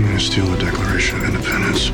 [0.00, 1.90] I'm gonna steal the Declaration of Independence.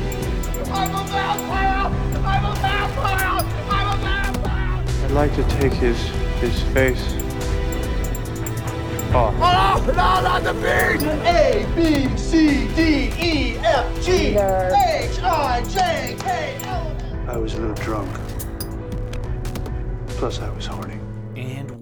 [0.71, 1.91] I'm a vampire!
[2.25, 3.45] I'm a vampire!
[3.69, 5.03] I'm a vampire!
[5.03, 5.99] I'd like to take his
[6.39, 7.03] his face
[9.13, 9.35] off.
[9.35, 11.03] Oh, no, not the beat!
[11.27, 16.95] A, B, C, D, E, F, G, H, I, J, K, L.
[17.27, 18.09] I was a little drunk.
[20.07, 20.96] Plus, I was horny.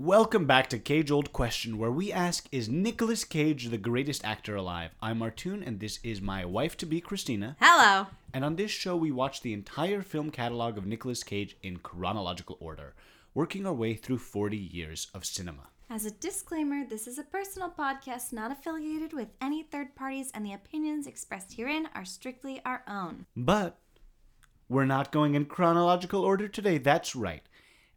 [0.05, 4.55] Welcome back to Cage Old Question, where we ask Is Nicolas Cage the greatest actor
[4.55, 4.91] alive?
[5.01, 7.57] I'm Artoun, and this is my wife to be, Christina.
[7.59, 8.05] Hello.
[8.31, 12.55] And on this show, we watch the entire film catalog of Nicolas Cage in chronological
[12.59, 12.93] order,
[13.33, 15.69] working our way through 40 years of cinema.
[15.89, 20.45] As a disclaimer, this is a personal podcast not affiliated with any third parties, and
[20.45, 23.25] the opinions expressed herein are strictly our own.
[23.35, 23.79] But
[24.69, 26.77] we're not going in chronological order today.
[26.77, 27.41] That's right.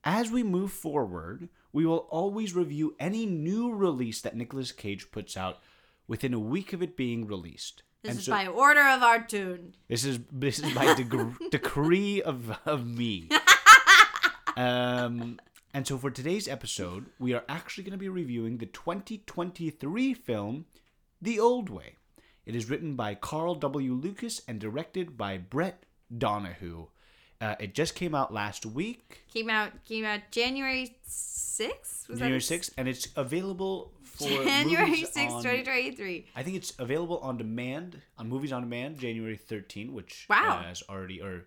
[0.05, 5.37] As we move forward, we will always review any new release that Nicolas Cage puts
[5.37, 5.59] out
[6.07, 7.83] within a week of it being released.
[8.03, 9.73] This And is so- by order of Artoun.
[9.89, 13.29] This is this is by deg- decree of of me.
[14.57, 15.39] Um,
[15.73, 20.67] and so for today's episode, we are actually going to be reviewing the 2023 film,
[21.23, 21.95] The Old Way.
[22.45, 23.93] It is written by Carl W.
[23.95, 26.89] Lucas and directed by Brett Donowho.
[27.41, 32.09] Uh, it just came out last week, Came out came out January 6th?
[32.09, 36.27] January 6th, and it's available for January movies 6th, 2023.
[36.35, 40.65] I think it's available on demand on movies on demand January 13, which Wow.
[40.67, 41.47] uh, is already or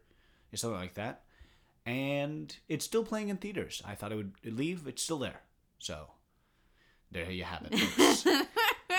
[0.54, 1.24] is something like that,
[1.86, 3.82] and it's still playing in theaters.
[3.86, 4.88] I thought it would leave.
[4.88, 5.42] It's still there.
[5.80, 6.08] So
[7.12, 8.48] there you have it.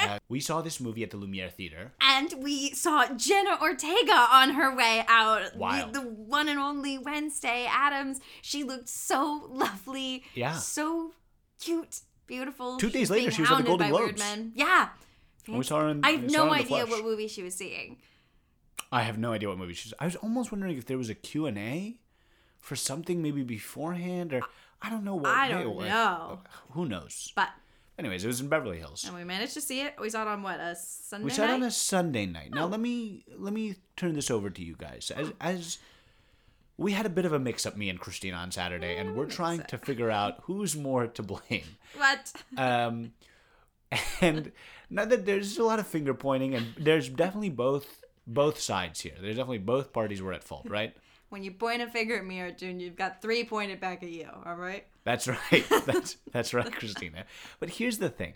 [0.02, 1.92] uh, we saw this movie at the Lumiere Theater.
[2.00, 5.56] And we saw Jenna Ortega on her way out.
[5.56, 5.92] Wild.
[5.92, 8.20] The, the one and only Wednesday Addams.
[8.40, 10.24] She looked so lovely.
[10.34, 10.54] Yeah.
[10.54, 11.12] So
[11.60, 12.78] cute, beautiful.
[12.78, 14.22] Two days later, she was at the Golden Globes.
[14.54, 14.88] Yeah.
[15.46, 17.98] And we saw her in- I have no idea what movie she was seeing.
[18.90, 19.94] I have no idea what movie she's.
[19.98, 21.96] I was almost wondering if there was a Q and A
[22.58, 24.42] for something maybe beforehand or
[24.82, 25.30] I don't know what.
[25.30, 26.40] I don't know.
[26.72, 27.32] Who knows?
[27.34, 27.48] But
[27.98, 29.04] Anyways, it was in Beverly Hills.
[29.04, 29.94] and we managed to see it.
[30.00, 32.50] We saw it on what a Sunday We saw it on a Sunday night.
[32.52, 35.10] Now let me let me turn this over to you guys.
[35.14, 35.78] As as
[36.78, 39.26] we had a bit of a mix up, me and Christina on Saturday, and we're
[39.26, 41.64] trying to figure out who's more to blame.
[41.96, 42.32] What?
[42.56, 43.12] Um,
[44.22, 44.50] and
[44.88, 49.14] not that there's a lot of finger pointing, and there's definitely both both sides here.
[49.20, 50.96] There's definitely both parties were at fault, right?
[51.32, 54.28] When you point a finger at me, Artoun, you've got three pointed back at you.
[54.44, 54.84] All right.
[55.02, 55.64] That's right.
[55.86, 57.24] That's that's right, Christina.
[57.58, 58.34] But here's the thing.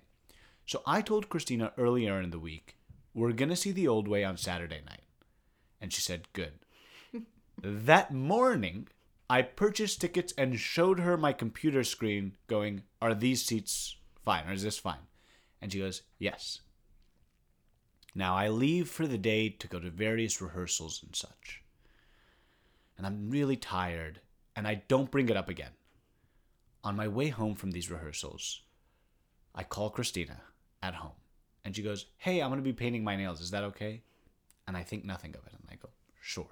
[0.64, 2.78] So I told Christina earlier in the week,
[3.12, 5.02] we're gonna see the old way on Saturday night.
[5.78, 6.52] And she said, Good.
[7.62, 8.88] that morning,
[9.28, 14.48] I purchased tickets and showed her my computer screen going, Are these seats fine?
[14.48, 15.04] Or is this fine?
[15.60, 16.60] And she goes, Yes.
[18.14, 21.62] Now I leave for the day to go to various rehearsals and such.
[22.96, 24.20] And I'm really tired,
[24.54, 25.72] and I don't bring it up again.
[26.82, 28.62] On my way home from these rehearsals,
[29.54, 30.40] I call Christina
[30.82, 31.12] at home
[31.66, 33.40] and she goes, Hey, I'm going to be painting my nails.
[33.40, 34.02] Is that okay?
[34.68, 35.52] And I think nothing of it.
[35.52, 35.88] And I go,
[36.20, 36.46] Sure.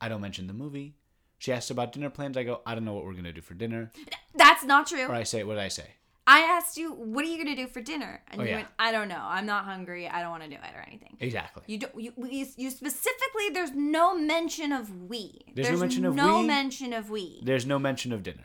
[0.00, 0.96] I don't mention the movie.
[1.38, 2.36] She asks about dinner plans.
[2.36, 3.92] I go, I don't know what we're going to do for dinner.
[4.34, 5.06] That's not true.
[5.06, 5.94] Or I say, What did I say?
[6.30, 8.56] I asked you, "What are you gonna do for dinner?" And Oh, you yeah.
[8.56, 9.20] went, "I don't know.
[9.20, 10.06] I'm not hungry.
[10.08, 11.62] I don't want to do it or anything." Exactly.
[11.66, 11.98] You don't.
[11.98, 13.48] You, you, you specifically.
[13.52, 15.40] There's no mention of we.
[15.54, 16.46] There's no mention of no we?
[16.46, 17.40] mention of we.
[17.42, 18.44] There's no mention of dinner.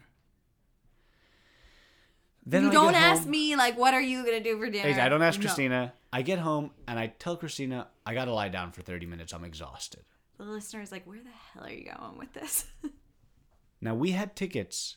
[2.46, 5.00] Then you don't get ask home- me like, "What are you gonna do for dinner?"
[5.02, 5.44] I don't ask No.
[5.46, 5.94] Christina.
[6.12, 9.34] I get home and I tell Christina, I got to lie down for 30 minutes.
[9.34, 10.04] I'm exhausted.
[10.38, 12.66] The listener is like, "Where the hell are you going with this?"
[13.82, 14.96] Now we had tickets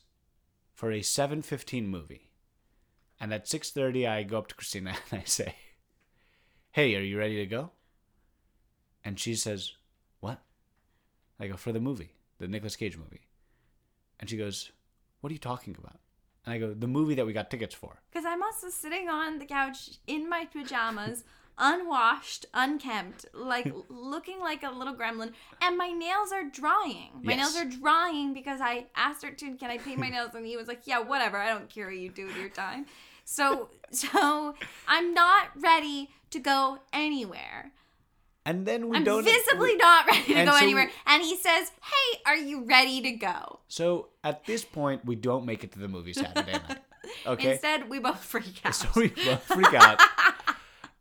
[0.75, 2.31] for a 7:15 movie.
[3.21, 5.55] And at 6:30 I go up to Christina and I say,
[6.73, 7.71] "Hey, are you ready to go?"
[9.05, 9.73] And she says,
[10.21, 10.43] "What?"
[11.41, 13.27] I go, "For the movie, the Nicolas Cage movie."
[14.21, 14.71] And she goes,
[15.21, 16.01] "What are you talking about?"
[16.45, 19.39] And I go, "The movie that we got tickets for." Because I'm also sitting on
[19.39, 21.25] the couch in my pajamas,
[21.59, 27.11] unwashed, unkempt, like looking like a little gremlin, and my nails are drying.
[27.23, 27.55] My Yes.
[27.55, 30.35] nails are drying because I asked her to, can I paint my nails?
[30.35, 31.39] And he was like, yeah, whatever.
[31.39, 32.87] I don't care what you do with your time.
[33.29, 34.55] So, so
[34.87, 37.73] I'm not ready to go anywhere.
[38.45, 40.89] And then we I'm don't visibly we- not ready to and go so- anywhere.
[41.07, 43.59] And he says, hey, are you ready to go?
[43.67, 46.79] So at this point, we don't make it to the movie Saturday night.
[47.25, 47.53] Okay.
[47.53, 48.75] Instead, we both freak out.
[48.75, 50.01] So we both freak out.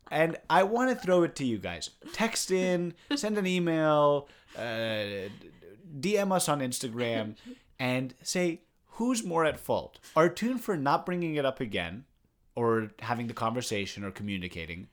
[0.08, 1.90] And I want to throw it to you guys.
[2.12, 5.26] Text in, send an email, uh,
[5.98, 7.34] DM us on Instagram,
[7.80, 9.98] and say who's more at fault.
[10.16, 12.04] Artoun for not bringing it up again,
[12.56, 14.88] or having the conversation, or communicating,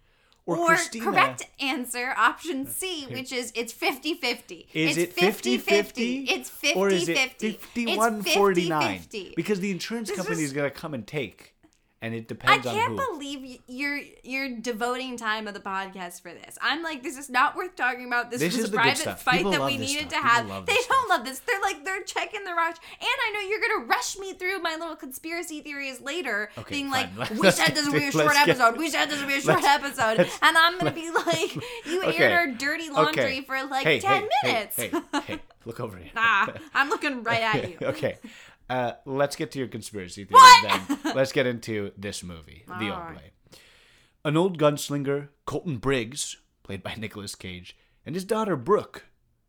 [0.45, 1.05] Or, Or Christina.
[1.05, 4.67] correct answer, option C, which is it's 50 50.
[4.73, 6.23] Is it's it 50 50?
[6.25, 7.51] It's 50 Or is it 50.
[7.53, 8.99] 51 49?
[8.99, 9.33] 50.
[9.37, 11.52] Because the insurance This company is- is going to come and take.
[12.03, 16.33] And it depends on I can't believe you're you're devoting time of the podcast for
[16.33, 16.57] this.
[16.61, 18.29] I'm like, this is not worth talking about.
[18.29, 20.21] This, This was is a private fight People that we needed stuff.
[20.21, 20.65] to have.
[20.65, 21.05] They don't stuff.
[21.09, 21.39] love this.
[21.39, 24.75] They're like they're checking the rush, and I know you're gonna rush me through my
[24.75, 27.09] little conspiracy theories later, Okay, being fine.
[27.15, 28.75] like, we said this would be a short episode.
[28.77, 31.55] We said this would be a short episode, and I'm gonna be like,
[31.85, 32.17] you Okay.
[32.17, 33.41] aired our dirty laundry Okay.
[33.43, 34.75] for like Hey, ten hey, minutes.
[34.75, 36.11] Hey, hey, hey, look over here.
[36.17, 37.77] ah, I'm looking right at you.
[37.81, 38.17] okay.
[38.69, 40.41] Uh, let's get to your conspiracy theory.
[40.63, 43.15] Then let's get into this movie, The Old Alright.
[43.17, 43.31] Way.
[44.25, 47.75] An old gunslinger, Colton Briggs, played by Nicolas Cage,
[48.05, 49.05] and his daughter Brooke,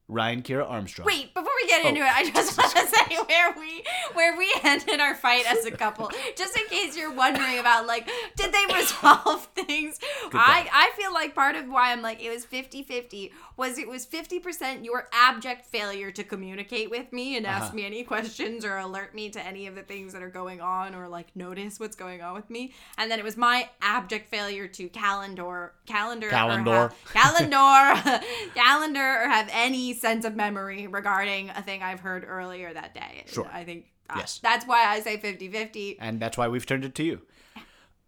[0.09, 1.07] Ryan Kiera Armstrong.
[1.07, 3.83] Wait, before we get Oh, into it, I just want to say where we
[4.15, 8.09] where we ended our fight as a couple, just in case you're wondering about like,
[8.37, 9.99] did they resolve things?
[10.33, 14.07] I I feel like part of why I'm like it was 50-50 was it was
[14.07, 17.77] 50% your abject failure to communicate with me and ask Uh-huh.
[17.77, 20.95] me any questions or alert me to any of the things that are going on
[20.95, 24.67] or like notice what's going on with me, and then it was my abject failure
[24.69, 26.73] to calendar calendar or Calendar.
[26.73, 28.21] have- calendar
[28.55, 33.25] calendar or have any sense of memory regarding a thing I've heard earlier that day.
[33.27, 33.49] Sure.
[33.53, 34.39] I think uh, Yes.
[34.43, 35.97] that's why I say 50-50.
[36.01, 37.23] And that's why we've turned it to you.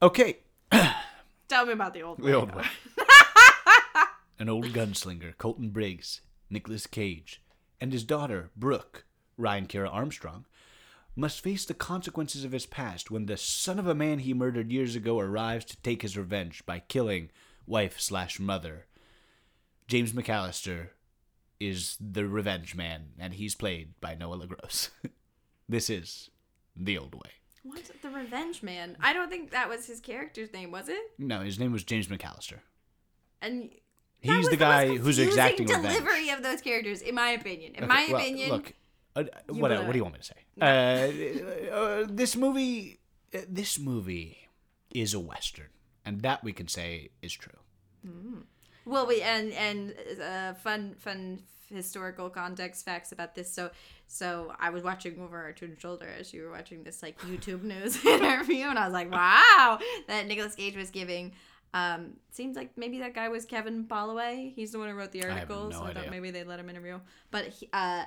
[0.02, 0.38] Okay,
[1.48, 2.54] Tell me about the old The Old.
[2.54, 2.64] Way.
[4.38, 6.20] An old gunslinger, Colton Briggs,
[6.50, 7.40] Nicolas Cage,
[7.80, 9.06] and his daughter, Brooke,
[9.38, 10.44] Ryan Kiera Armstrong,
[11.14, 14.70] must face the consequences of his past when the son of a man he murdered
[14.70, 17.30] years ago arrives to take his revenge by killing
[17.66, 18.84] wife slash mother.
[19.88, 20.88] James McAllister
[21.60, 24.90] is the revenge man, and he's played by Noah Le Gros.
[25.68, 26.30] this is
[26.76, 27.30] The Old Way.
[27.62, 28.96] What's the Revenge Man?
[29.00, 31.00] I don't think that was his character's name, was it?
[31.18, 32.60] No, his name was James McAllister.
[33.42, 33.70] And
[34.20, 35.84] He's the most guy who's exacting revenge.
[35.88, 37.74] delivery of those characters, in my opinion.
[37.74, 38.72] In Okay, my well, opinion, look,
[39.16, 41.70] uh, what, what do you want me to say?
[41.70, 43.00] Uh, uh, this movie,
[43.34, 44.48] uh, this movie
[44.94, 45.68] is a western,
[46.04, 47.58] and that we can say is true.
[48.86, 53.52] Well, we and and uh, fun fun historical context facts about this.
[53.52, 53.70] So
[54.06, 58.02] so I was watching over our shoulder as you were watching this like YouTube news
[58.04, 61.32] interview, and I was like, wow, that Nicolas Cage was giving.
[61.74, 64.52] Um, seems like maybe that guy was Kevin Holloway.
[64.54, 66.70] He's the one who wrote the article, no so I thought maybe they let him
[66.70, 67.00] interview.
[67.30, 68.04] But he, uh,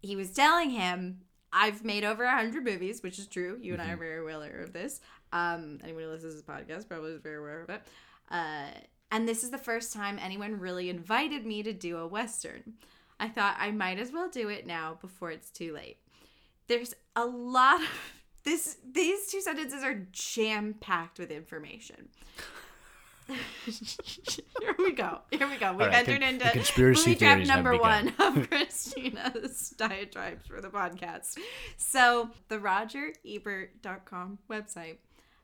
[0.00, 1.20] he was telling him,
[1.52, 3.58] I've made over a hundred movies, which is true.
[3.60, 5.00] You and I are very aware of this.
[5.32, 7.82] Um, anyone who listens to this podcast probably is very aware of it.
[8.30, 8.68] Uh,
[9.10, 12.74] and this is the first time anyone really invited me to do a western.
[13.18, 15.98] I thought I might as well do it now before it's too late.
[16.68, 17.88] There's a lot of
[18.44, 18.76] this.
[18.92, 22.08] These two sentences are jam packed with information.
[23.66, 25.20] Here we go.
[25.30, 25.72] Here we go.
[25.72, 30.68] We've right, entered con- into the conspiracy theories number one of Christina's diatribes for the
[30.68, 31.38] podcast.
[31.76, 34.98] So the RogerEbert.com website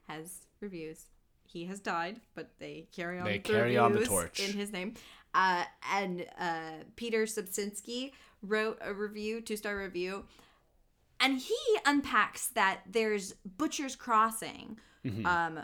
[0.08, 1.06] has reviews.
[1.52, 3.24] He has died, but they carry on.
[3.26, 4.40] They the carry on the torch.
[4.40, 4.94] in his name.
[5.34, 8.12] Uh, and uh, Peter Sobczynski
[8.42, 10.24] wrote a review, two star review,
[11.20, 11.56] and he
[11.86, 15.26] unpacks that there's Butcher's Crossing, Mm-hmm.
[15.26, 15.58] um,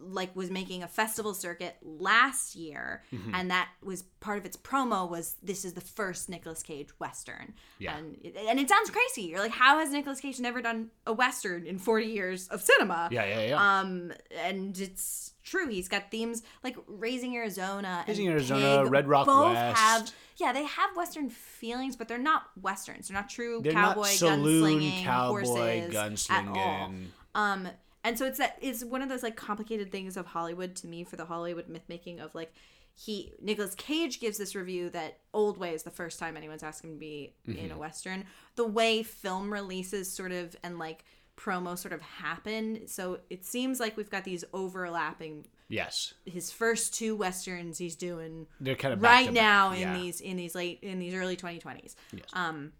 [0.00, 3.34] like was making a festival circuit last year, Mm-hmm.
[3.34, 7.54] and that was part of its promo was this is the first Nicolas Cage western.
[7.78, 7.96] Yeah.
[7.96, 9.22] and it, and it sounds crazy.
[9.28, 13.08] You're like, how has Nicolas Cage never done a western in 40 years of cinema?
[13.10, 13.78] Yeah, yeah, yeah.
[13.80, 14.12] Um,
[14.44, 15.68] and it's true.
[15.68, 19.78] He's got themes like Raising Arizona, Raising and Arizona, Pig Red Rock both West.
[19.78, 23.08] have yeah, they have western feelings, but they're not westerns.
[23.08, 26.92] They're not true They're cowboy not saloon gunslinging cowboy horses at all.
[27.34, 27.68] Um,
[28.06, 31.04] and so it's that it's one of those like complicated things of Hollywood to me
[31.04, 32.52] for the Hollywood myth making of like
[32.94, 36.82] he Nicolas Cage gives this review that Old Way is the first time anyone's asked
[36.82, 37.58] him to be Mm-hmm.
[37.66, 38.24] in a western.
[38.54, 41.04] The way film releases sort of and like
[41.36, 45.46] promo sort of happen, so it seems like we've got these overlapping.
[45.68, 49.80] Yes, His first two westerns he's doing they're kind of right now back.
[49.80, 51.94] in these in these late in these early 2020s.
[52.12, 52.24] Yes.
[52.32, 52.72] Um,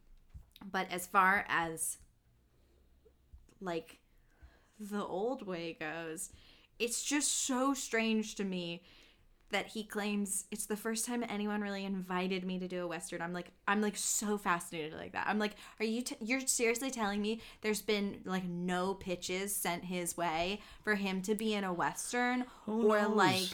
[0.73, 1.99] but as far as
[3.61, 3.99] like
[4.79, 6.31] the old way goes,
[6.79, 8.83] it's just so strange to me
[9.51, 13.23] that he claims it's the first time anyone really invited me to do a western.
[13.23, 15.27] I'm like I'm like so fascinated like that.
[15.29, 19.85] I'm like, are you t- you're seriously telling me there's been like no pitches sent
[19.85, 23.17] his way for him to be in a western or knows?
[23.17, 23.49] like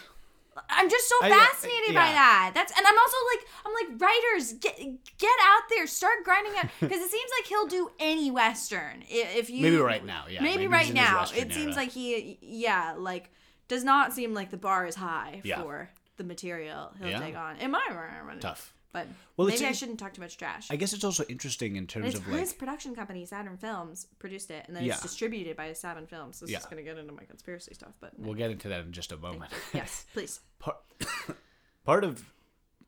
[0.68, 2.52] I'm just so I- I- fascinated by that.
[2.54, 4.76] That's and I'm also like I'm like writers get
[5.18, 9.49] get out there, start grinding out because it seems like he'll do any western if
[9.50, 10.42] you Maybe right now, yeah.
[10.42, 13.30] maybe, Maybe right now it seems like he yeah like
[13.68, 15.62] does not seem like the bar is high Yeah.
[15.62, 17.18] for the material he'll Yeah.
[17.21, 17.56] take on.
[17.56, 18.75] In my mind, Tough.
[18.92, 19.06] But
[19.37, 20.70] Well, maybe I shouldn't talk too much trash.
[20.70, 24.50] I guess it's also interesting in terms of his like production company, Saturn Films, produced
[24.50, 24.92] it, and then Yeah.
[24.92, 26.40] it's distributed by Saturn Films.
[26.40, 26.58] This Yeah.
[26.58, 29.16] is gonna get into my conspiracy stuff, but we'll get into that in just a
[29.16, 29.50] moment.
[29.75, 30.40] yes, please.
[30.58, 30.76] part,
[31.84, 32.30] part of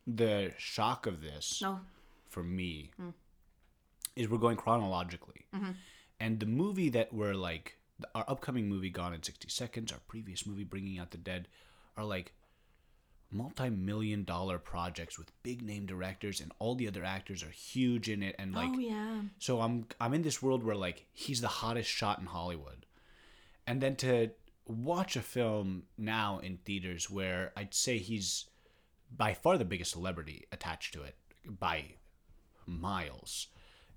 [0.07, 1.81] the shock of this No,
[2.29, 3.11] for me hmm.
[4.15, 5.47] is we're going chronologically.
[5.55, 5.71] Mm-hmm.
[6.21, 7.79] And the movie that we're like,
[8.15, 11.49] our upcoming movie, Gone in 60 Seconds, our previous movie, Bringing Out the Dead,
[11.97, 12.35] are like
[13.35, 18.09] multi million dollar projects with big name directors, and all the other actors are huge
[18.09, 18.37] in it.
[18.39, 21.91] And like, oh yeah, so I'm I'm in this world where like he's the hottest
[21.91, 22.87] shot in Hollywood.
[23.67, 24.31] And then to
[24.67, 28.47] watch a film now in theaters where I'd say he's
[29.15, 31.85] by far the biggest celebrity attached to it by
[32.67, 33.49] miles.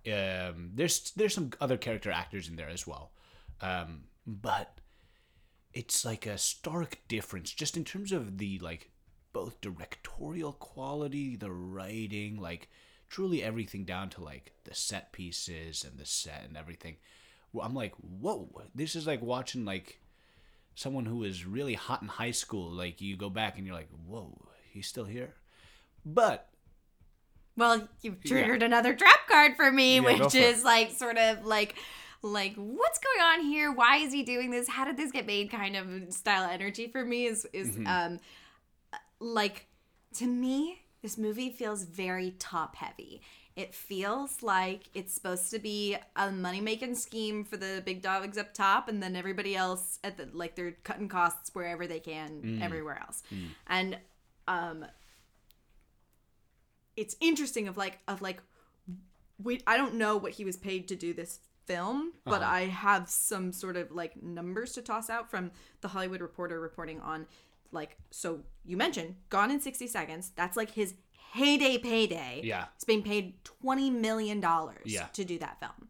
[0.05, 3.11] Um, there's there's some other character actors in there as well.
[3.61, 4.79] Um, but
[5.73, 8.89] it's like a stark difference just in terms of the like
[9.33, 12.69] both directorial quality, the writing, like
[13.09, 16.97] truly everything down to like the set pieces and the set and everything.
[17.61, 19.99] I'm like, whoa, this is like watching like
[20.75, 22.69] someone who was really hot in high school.
[22.71, 24.37] Like you go back and you're like, whoa,
[24.71, 25.33] he's still here.
[26.05, 26.49] But
[27.55, 30.35] Well, you've triggered another trap card for me, Yeah, which for it.
[30.35, 31.75] is like sort of like
[32.21, 33.71] like what's going on here?
[33.71, 34.67] Why is he doing this?
[34.67, 35.49] How did this get made?
[35.49, 37.87] Kind of style energy for me is is Mm-hmm.
[37.87, 38.19] um
[39.19, 39.67] like
[40.15, 43.21] to me this movie feels very top heavy.
[43.55, 48.37] It feels like it's supposed to be a money making scheme for the big dogs
[48.37, 52.41] up top, and then everybody else at the like they're cutting costs wherever they can,
[52.43, 52.61] Mm.
[52.61, 53.23] everywhere else.
[53.67, 53.97] And
[54.47, 54.85] um,
[56.95, 58.41] it's interesting of like of like
[59.41, 62.51] we I don't know what he was paid to do this film, but Uh-huh.
[62.53, 66.99] I have some sort of like numbers to toss out from the Hollywood Reporter reporting
[67.01, 67.27] on
[67.71, 70.31] like so you mentioned Gone in 60 Seconds.
[70.35, 70.93] That's like his
[71.33, 72.41] heyday payday.
[72.43, 72.65] Yeah.
[72.75, 75.07] He's being paid 20 million dollars Yeah.
[75.13, 75.89] to do that film.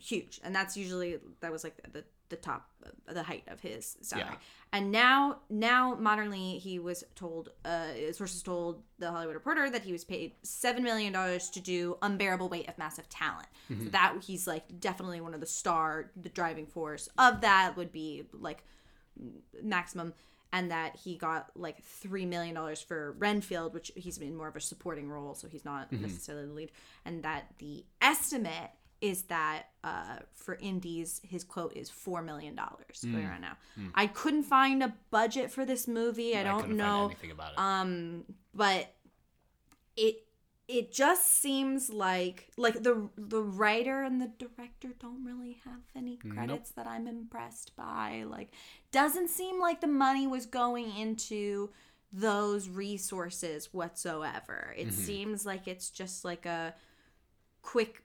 [0.00, 0.40] Huge.
[0.42, 2.70] And that's usually that was like the the top
[3.06, 4.28] the height of his salary.
[4.30, 4.36] Yeah.
[4.72, 9.92] And now now modernly he was told uh sources told the Hollywood Reporter that he
[9.92, 13.48] was paid 7 million dollars to do Unbearable Weight of Massive Talent.
[13.68, 17.92] So that he's like definitely one of the star the driving force of that would
[17.92, 18.64] be like
[19.62, 20.14] maximum
[20.52, 24.56] and that he got like three million dollars for Renfield, which he's in more of
[24.56, 26.70] a supporting role, so he's not necessarily the lead,
[27.04, 33.00] and that the estimate is that uh, for indies his quote is four million dollars
[33.02, 33.56] going around now.
[33.96, 36.36] I couldn't find a budget for this movie.
[36.36, 37.58] I, don't couldn't know find anything about it.
[37.58, 38.94] um but
[39.96, 40.22] it
[40.72, 46.16] it just seems like like the the writer and the director don't really have any
[46.16, 48.50] credits that I'm impressed by like
[48.90, 51.70] doesn't seem like the money was going into
[52.12, 54.74] those resources whatsoever.
[54.76, 55.02] It mm-hmm.
[55.02, 56.74] seems like it's just like a
[57.60, 58.04] quick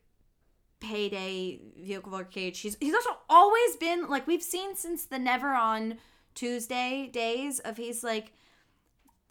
[0.79, 2.59] payday vehicle for cage.
[2.59, 5.97] He's he's also always been like we've seen since the never on
[6.36, 8.33] tuesday days of he's like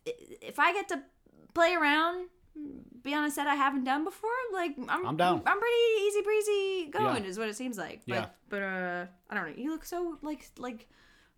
[0.04, 1.02] if I get to
[1.54, 2.28] play around,
[3.02, 5.42] be a set I haven't done before, like I'm, I'm down.
[5.46, 7.30] I'm pretty easy breezy going, Yeah.
[7.30, 8.02] is what it seems like.
[8.06, 8.26] But, Yeah.
[8.48, 9.54] but uh, I don't know.
[9.62, 10.88] You look so like like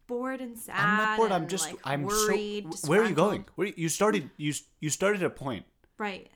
[0.07, 0.77] bored and sad.
[0.79, 1.33] I'm not bored.
[1.33, 2.73] I'm just like, I'm worried.
[2.75, 2.89] so.
[2.89, 3.45] Where are you going?
[3.57, 4.31] Where you started?
[4.37, 5.67] You you started a point.
[5.99, 6.29] Right.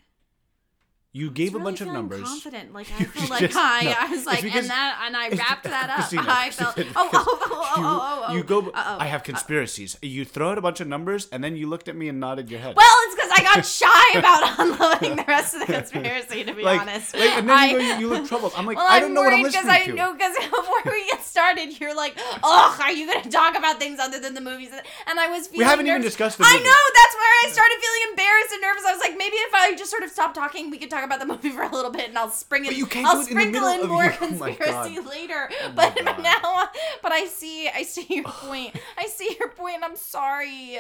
[1.14, 2.22] You gave a bunch of numbers.
[2.22, 5.64] Confident, like I feel like I, no, I was like, and that, and I wrapped
[5.64, 5.96] that up.
[5.96, 7.28] Christina, I felt, oh, oh, oh,
[7.76, 8.60] oh, you, oh, oh, oh, you go.
[8.60, 8.96] uh-oh.
[8.98, 9.98] I have conspiracies.
[10.00, 12.50] you throw out a bunch of numbers, and then you looked at me and nodded
[12.50, 12.76] your head.
[12.76, 13.14] Well, it's
[13.54, 16.44] got shy about unloading the rest of the conspiracy.
[16.44, 18.52] To be like, honest, like, and then I- you, go, you, look troubled.
[18.56, 19.92] I'm like, Well, I I'm don't know what I'm listening I to.
[19.92, 23.78] know because before we get started, you're like, "Ugh, are you going to talk about
[23.78, 24.70] things other than the movies?"
[25.06, 28.10] And I was feeling haven't even discussed the I know that's where I started feeling
[28.10, 28.84] embarrassed and nervous.
[28.86, 31.20] I was like, maybe if I just sort of stop talking, we could talk about
[31.20, 32.78] the movie for a little bit, and I'll spring But in.
[32.78, 35.06] you can't I'll do it in the sprinkle middle in more your- oh conspiracy God.
[35.06, 35.50] later.
[35.62, 36.68] Oh my but now,
[37.02, 38.74] but I see, I see your point.
[38.98, 39.76] I see your point.
[39.76, 40.78] and I'm sorry.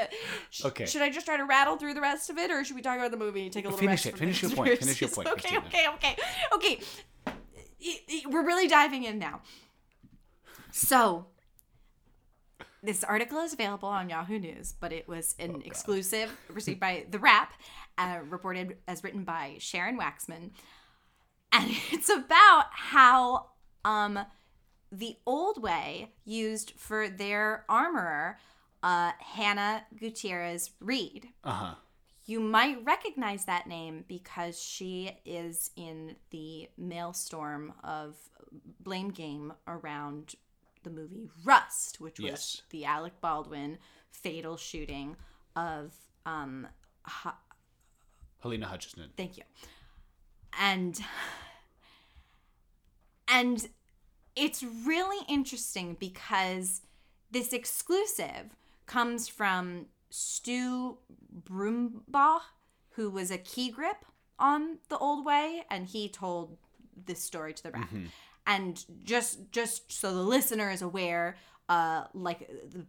[0.50, 0.86] Sh- Okay.
[0.86, 2.98] Should I just try to rattle through the rest of it, or should we talk
[2.98, 3.42] about the movie?
[3.44, 4.16] and Take a little Finish it.
[4.18, 4.78] Finish your point.
[4.78, 5.86] Finish your point, Okay, Christina.
[5.94, 6.16] okay,
[6.54, 6.78] okay,
[7.80, 8.22] okay.
[8.28, 9.40] We're really diving in now.
[10.70, 11.26] So,
[12.82, 17.06] this article is available on Yahoo News, but it was Oh, an exclusive received by
[17.10, 17.52] The Wrap,
[17.98, 20.50] uh, reported as written by Sharon Waxman.
[21.52, 23.50] And it's about how
[23.84, 24.18] um,
[24.90, 28.38] the old way used for their armorer,
[28.82, 31.28] uh, Hannah Gutierrez Reed.
[31.44, 31.74] Uh huh.
[32.24, 38.16] You might recognize that name because she is in the maelstrom of
[38.80, 40.34] blame game around
[40.84, 42.62] the movie Rust, which was Yes.
[42.70, 43.78] the Alec Baldwin
[44.10, 45.16] fatal shooting
[45.56, 45.92] of
[46.26, 46.68] um
[48.40, 49.10] Helena Hutchinson.
[49.16, 49.42] thank you.
[50.60, 51.00] And
[53.28, 53.68] and
[54.36, 56.82] it's really interesting because
[57.30, 58.54] this exclusive
[58.86, 60.98] comes from Stu
[61.44, 62.40] Brumbaugh,
[62.90, 64.04] who was a key grip
[64.38, 66.58] on the old way, and he told
[67.06, 67.88] this story to the Wrap.
[68.46, 71.36] And just just so the listener is aware,
[71.68, 72.40] uh, like
[72.70, 72.84] the,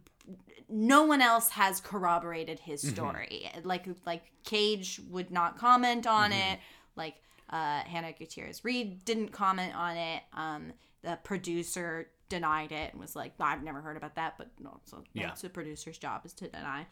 [0.68, 3.48] no one else has corroborated his story.
[3.62, 6.58] Like like Cage would not comment on it.
[6.96, 7.14] Like
[7.50, 10.22] uh, Hannah Gutierrez Reed didn't comment on it.
[10.32, 14.80] Um, the producer denied it and was like, "I've never heard about that." But no,
[14.84, 15.26] so Yeah.
[15.28, 16.86] that's the producer's job is to deny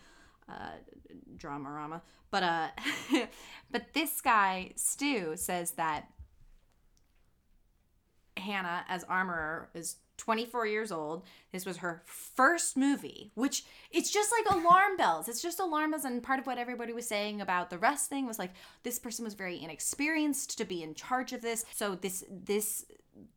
[0.52, 0.70] uh,
[1.36, 2.02] drama-rama.
[2.30, 2.68] But uh,
[3.70, 6.08] but this guy Stu says that
[8.36, 11.24] Hannah as armorer is 24 years old.
[11.52, 15.28] This was her first movie, which it's just like alarm bells.
[15.28, 16.04] It's just alarm bells.
[16.04, 19.24] And part of what everybody was saying about the Rust thing was like this person
[19.24, 21.64] was very inexperienced to be in charge of this.
[21.74, 22.84] So this this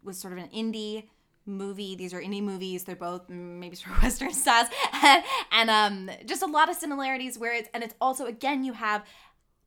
[0.03, 1.05] was sort of an indie
[1.46, 1.96] movie.
[1.96, 2.84] These are indie movies.
[2.84, 4.70] They're both maybe sort of Western styles,
[5.52, 7.38] and um, just a lot of similarities.
[7.38, 9.06] Where it's and it's also again you have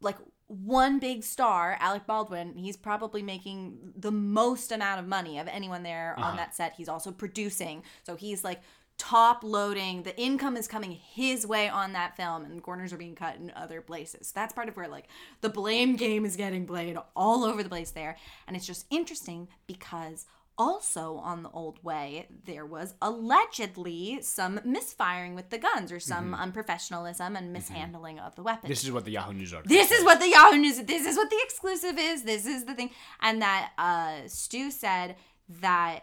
[0.00, 0.16] like
[0.46, 2.56] one big star, Alec Baldwin.
[2.56, 6.74] He's probably making the most amount of money of anyone there on that set.
[6.76, 8.60] He's also producing, so he's like
[8.98, 10.02] top loading.
[10.02, 13.52] The income is coming his way on that film, and corners are being cut in
[13.54, 14.32] other places.
[14.32, 15.06] That's part of where like
[15.40, 18.16] the blame game is getting played all over the place there,
[18.46, 20.26] and it's just interesting because
[20.58, 26.34] also on the old way there was allegedly some misfiring with the guns or some
[26.34, 29.74] unprofessionalism and mishandling of the weapons This is what the Yahoo News article.
[29.76, 30.82] this is what the Yahoo News.
[30.82, 32.24] This is what the exclusive is.
[32.24, 32.90] This is the thing.
[33.20, 35.16] And that uh, Stu said
[35.60, 36.00] that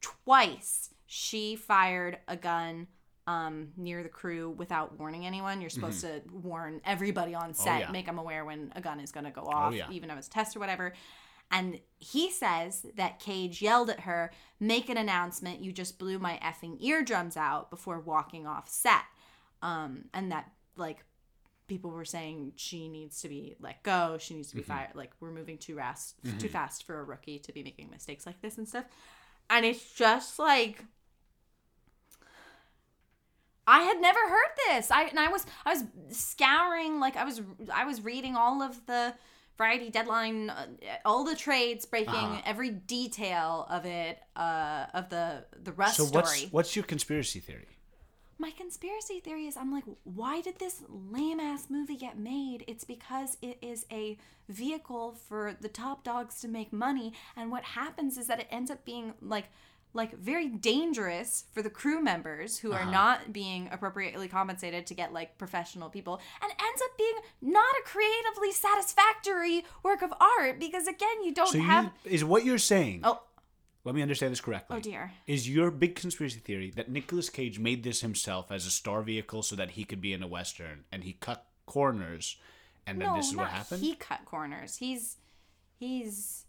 [0.00, 2.86] twice she fired a gun
[3.26, 5.60] um, near the crew without warning anyone.
[5.60, 7.76] You're supposed to warn everybody on set, Mm-hmm.
[7.76, 7.90] Oh, yeah.
[7.92, 9.86] make them aware when a gun is going to go off, yeah.
[9.90, 10.92] even if it's a test or whatever.
[11.52, 15.62] And he says that Cage yelled at her, "Make an announcement!
[15.62, 19.04] You just blew my effing eardrums out!" before walking off set.
[19.60, 21.04] Um, and that like
[21.68, 25.10] people were saying she needs to be let go she needs to be fired like
[25.20, 28.58] we're moving too fast too fast for a rookie to be making mistakes like this
[28.58, 28.84] and stuff
[29.48, 30.84] and it's just like
[33.66, 34.90] I had never heard this.
[34.90, 37.40] I and I was I was scouring like I was
[37.72, 39.14] I was reading all of the
[39.62, 40.66] Variety Deadline, uh,
[41.04, 42.42] all the trades, breaking Uh-huh.
[42.44, 46.22] every detail of it, uh, of the the Rust so story.
[46.24, 47.68] what's what's your conspiracy theory?
[48.38, 52.64] My conspiracy theory is I'm like, why did this lame ass movie get made?
[52.66, 57.12] It's because it is a vehicle for the top dogs to make money.
[57.36, 59.44] And what happens is that it ends up being like
[59.94, 62.90] like very dangerous for the crew members who are uh-huh.
[62.90, 67.88] not being appropriately compensated to get like professional people and ends up being not a
[67.88, 72.58] creatively satisfactory work of art because again you don't So have you, is what you're
[72.58, 73.00] saying?
[73.04, 73.22] Oh.
[73.84, 74.76] let me understand this correctly.
[74.76, 75.12] Oh, dear.
[75.26, 79.42] Is your big conspiracy theory that Nicolas Cage made this himself as a star vehicle
[79.42, 82.36] so that he could be in a western and he cut corners,
[82.86, 83.82] and then no, this is what happened?
[83.82, 84.76] he cut corners.
[84.76, 85.16] He's
[85.78, 86.44] he's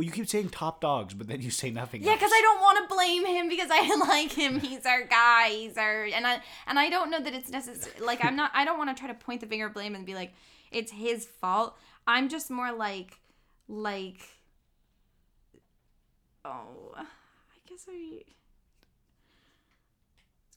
[0.00, 2.02] Well, you keep saying top dogs, but then you say nothing.
[2.02, 2.30] Yeah, because.
[2.34, 4.58] I don't want to blame him because I like him.
[4.58, 5.50] He's our guy.
[5.50, 8.00] He's our and I and I don't know that it's necessary.
[8.00, 8.50] Like I'm not.
[8.54, 10.32] I don't want to try to point the finger of blame and be like
[10.70, 11.76] it's his fault.
[12.06, 13.18] I'm just more like
[13.68, 14.22] like.
[16.46, 17.04] Oh, I
[17.68, 18.22] guess I.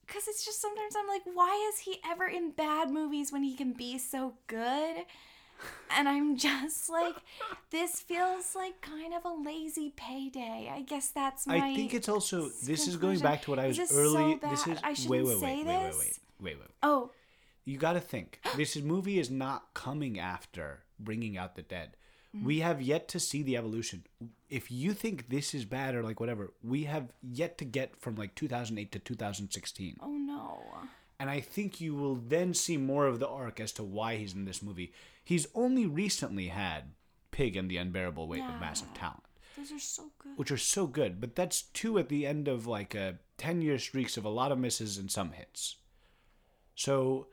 [0.07, 3.57] Because it's just sometimes I'm like, why is he ever in bad movies when he
[3.57, 5.03] can be so good?
[5.95, 7.15] And I'm just like,
[7.69, 10.71] this feels like kind of a lazy payday.
[10.73, 11.57] I guess that's my.
[11.57, 14.39] I think it's also this is going back to what I was this early.
[14.41, 15.97] so this is I wait, shouldn't wait, say wait, wait, wait, this?
[15.99, 16.69] wait, wait, wait.
[16.81, 17.11] Oh,
[17.65, 18.39] You got to think.
[18.57, 21.95] This movie is not coming after bringing out the dead.
[22.35, 22.45] Mm-hmm.
[22.47, 24.05] We have yet to see the evolution.
[24.49, 28.15] If you think this is bad or like whatever, we have yet to get from
[28.15, 29.97] like 2008 to 2016.
[30.01, 30.63] oh no.
[31.19, 34.33] And I think you will then see more of the arc as to why he's
[34.33, 34.91] in this movie.
[35.23, 36.91] He's only recently had
[37.31, 39.23] Pig and the Unbearable Weight of Massive Talent,
[39.57, 40.37] Those are so good.
[40.37, 43.79] which are so good, but that's two at the end of like a 10 year
[43.79, 45.77] streaks of a lot of misses and some hits.
[46.75, 47.27] So,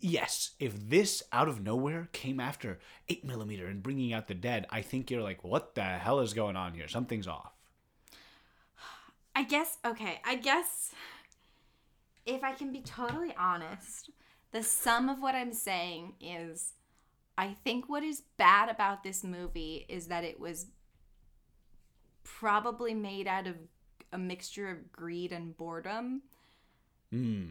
[0.00, 4.82] yes, if this out of nowhere came after 8mm and bringing out the dead, I
[4.82, 6.88] think you're like, what the hell is going on here?
[6.88, 7.52] Something's off.
[9.34, 10.92] I guess, okay, I guess
[12.26, 14.10] if I can be totally honest,
[14.52, 16.74] the sum of what I'm saying is
[17.36, 20.66] I think what is bad about this movie is that it was
[22.24, 23.56] probably made out of
[24.12, 26.22] a mixture of greed and boredom.
[27.10, 27.44] Hmm.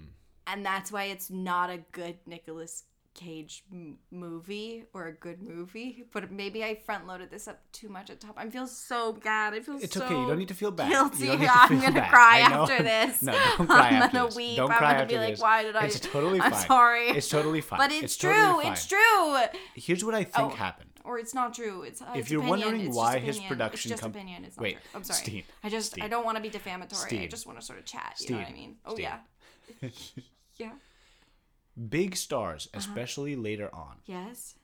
[0.47, 6.06] And that's why it's not a good Nicolas Cage m- movie or a good movie.
[6.13, 8.36] But maybe I front loaded this up too much at top.
[8.38, 9.54] I feel so bad.
[9.54, 10.15] I feel It's so okay.
[10.17, 10.89] You don't need to feel bad.
[10.89, 11.24] Guilty.
[11.24, 12.10] You don't need to I'm gonna bad.
[12.10, 13.21] cry after this.
[13.21, 14.36] No, don't cry I'm after gonna this.
[14.38, 14.56] weep.
[14.58, 15.41] Don't I'm cry gonna after be like, this.
[15.41, 15.86] why did I?
[15.86, 16.67] It's totally I'm fine.
[16.67, 17.08] sorry.
[17.10, 17.80] It's totally fine.
[17.80, 18.32] But it's, true.
[18.34, 18.67] totally.
[18.67, 19.38] It's true.
[19.76, 20.56] Here's what I think Oh.
[20.56, 20.89] happened.
[21.04, 21.82] Or it's not true.
[21.82, 22.62] It's uh, If it's you're opinion.
[22.67, 24.45] wondering It's why his production it's just com- opinion.
[24.45, 24.82] It's not Wait, true.
[24.95, 25.19] I'm sorry.
[25.19, 26.04] Steve, I just Steve.
[26.04, 27.24] I don't want to be defamatory.
[27.24, 28.15] I just want to sort of chat.
[28.19, 28.76] You know what I mean?
[28.86, 29.04] Oh Steve.
[29.82, 29.89] yeah.
[30.58, 30.71] yeah.
[31.89, 32.79] Big stars, Uh-huh.
[32.79, 34.55] especially later on, Yes.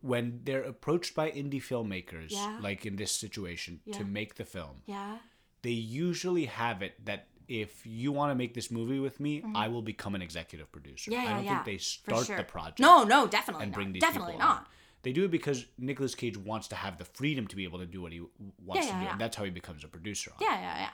[0.00, 2.58] when they're approached by indie filmmakers, Yeah.
[2.62, 3.98] like in this situation, Yeah.
[3.98, 5.18] to make the film, Yeah.
[5.62, 9.68] they usually have it that if you want to make this movie with me, I
[9.68, 11.10] will become an executive producer.
[11.10, 11.22] Mm-hmm.
[11.24, 11.30] Yeah.
[11.30, 11.54] I don't yeah.
[11.54, 12.36] think they start sure.
[12.36, 12.78] the project.
[12.78, 13.04] No.
[13.04, 13.26] No.
[13.26, 13.76] Definitely and not.
[13.76, 14.58] bring these definitely people not.
[14.60, 14.66] on.
[15.02, 17.86] They do it because Nicolas Cage wants to have the freedom to be able to
[17.86, 19.12] do what he wants Yeah, to do, yeah.
[19.12, 20.30] and that's how he becomes a producer.
[20.32, 20.36] On.
[20.40, 20.60] Yeah.
[20.60, 20.78] Yeah.
[20.80, 20.90] Yeah.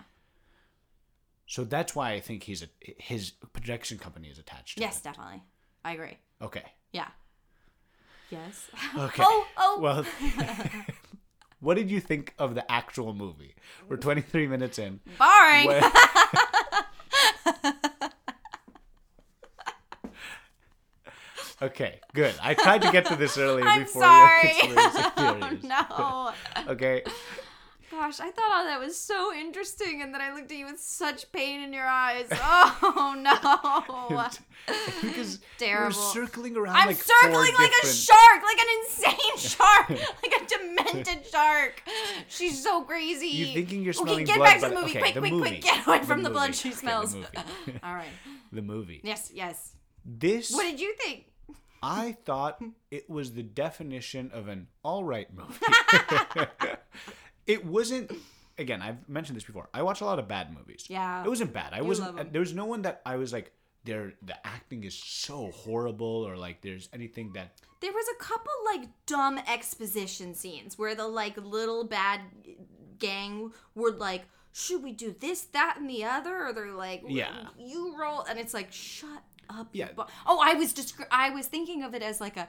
[1.54, 2.66] So that's why I think he's a
[2.98, 4.76] his production company is attached.
[4.76, 4.98] to Yes.
[4.98, 5.04] it.
[5.04, 5.40] Definitely.
[5.84, 6.18] I agree.
[6.42, 6.64] Okay.
[6.92, 7.06] Yeah.
[8.28, 8.66] Yes.
[8.98, 9.22] Okay.
[9.24, 9.46] Oh.
[9.56, 9.78] Oh.
[9.80, 10.04] Well,
[11.60, 13.54] what did you think of the actual movie?
[13.88, 14.98] We're 23 minutes in.
[15.16, 15.66] Boring.
[15.66, 16.84] What-
[21.62, 22.34] okay, good.
[22.42, 24.42] I tried to get to this earlier I'm before sorry.
[24.42, 25.62] your conspiracy oh theories.
[25.64, 26.32] no.
[26.72, 27.04] Okay.
[27.96, 30.80] Gosh, I thought all that was so interesting, and then I looked at you with
[30.80, 32.26] such pain in your eyes.
[32.32, 34.28] Oh no!
[35.02, 35.84] because Terrible.
[35.86, 40.46] we're circling around I'm like circling like a shark, like an insane shark, like a
[40.46, 41.82] demented shark.
[42.28, 43.28] She's so crazy.
[43.28, 45.32] You're thinking you're Okay, smelling get blood, back to the movie, okay, quick, the quick,
[45.32, 45.48] movie.
[45.50, 45.62] quick!
[45.62, 46.52] Get away The from the blood movie.
[46.58, 47.14] she Okay, the smells.
[47.14, 47.26] movie.
[47.82, 48.08] all right.
[48.52, 49.00] the movie.
[49.04, 49.76] Yes, yes.
[50.04, 51.26] This What did you think?
[51.82, 56.46] I thought it was the definition of an all right movie.
[57.46, 58.12] It wasn't.
[58.58, 59.68] Again, I've mentioned this before.
[59.74, 60.86] I watch a lot of bad movies.
[60.88, 61.24] Yeah.
[61.24, 61.72] it wasn't bad.
[61.72, 62.32] I You wasn't.
[62.32, 63.52] There was no one that I was like,
[63.84, 68.52] "There, the acting is so horrible," or like, "There's anything that." There was a couple
[68.64, 72.20] like dumb exposition scenes where the like little bad
[72.98, 76.46] gang would like, should we do this, that, and the other?
[76.46, 77.48] Or they're like, Yeah.
[77.58, 79.68] you roll, and it's like, shut up.
[79.72, 79.88] Yeah.
[79.96, 82.48] bu- Oh, I was descri- I was thinking of it as like a.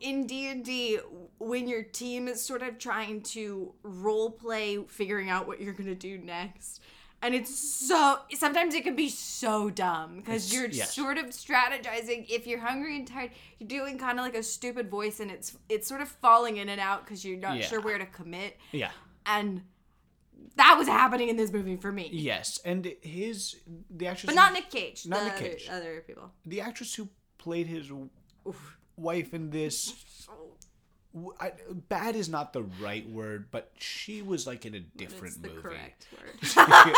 [0.00, 0.98] In D and D,
[1.38, 5.94] when your team is sort of trying to role play, figuring out what you're gonna
[5.94, 6.80] do next,
[7.20, 10.94] and it's so sometimes it can be so dumb because you're yes.
[10.94, 12.26] sort of strategizing.
[12.30, 15.56] If you're hungry and tired, you're doing kind of like a stupid voice, and it's
[15.68, 17.66] it's sort of falling in and out because you're not Yeah.
[17.66, 18.56] sure where to commit.
[18.72, 18.90] Yeah.
[19.26, 19.62] And
[20.56, 23.56] that was happening in this movie for me, Yes, and his
[23.90, 25.06] the actress, but not Nick Cage.
[25.06, 25.68] Not the Nick Cage.
[25.70, 26.32] Other, people.
[26.46, 27.90] the actress who played his
[28.96, 29.94] wife in this.
[31.40, 31.52] I,
[31.88, 35.48] bad is not the right word, but she was like in a different It's the
[35.48, 35.60] movie.
[35.62, 36.96] correct word.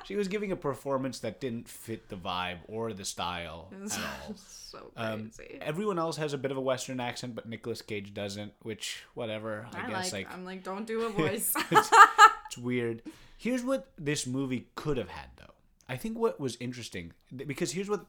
[0.04, 3.92] she was giving a performance that didn't fit the vibe or the style at
[4.26, 4.34] all.
[4.36, 5.58] so Um, crazy.
[5.60, 9.66] everyone else has a bit of a Western accent, but Nicolas Cage doesn't, which whatever.
[9.74, 11.52] I, I guess like, like, I'm like, don't do a voice.
[11.70, 13.02] it's weird.
[13.36, 15.52] Here's what this movie could have had, though.
[15.90, 18.06] I think what was interesting because here's what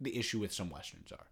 [0.00, 1.26] the issue with some westerns are.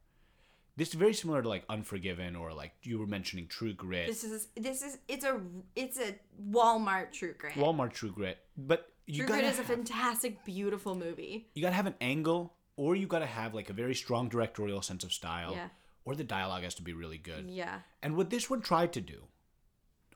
[0.77, 4.25] This is very similar to like Unforgiven or like you were mentioning True Grit, this
[4.25, 5.41] is this is it's a
[5.75, 6.15] it's a
[6.51, 7.55] Walmart True Grit.
[7.55, 11.49] Walmart True Grit, but you True Grit is a have- fantastic, beautiful movie.
[11.55, 15.03] you gotta have an angle or you gotta have like a very strong directorial sense
[15.05, 15.69] of style Yeah.
[16.05, 17.81] or the dialogue has to be really good Yeah.
[18.03, 19.23] and what this one tried to do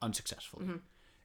[0.03, 0.77] unsuccessfully Mm-hmm.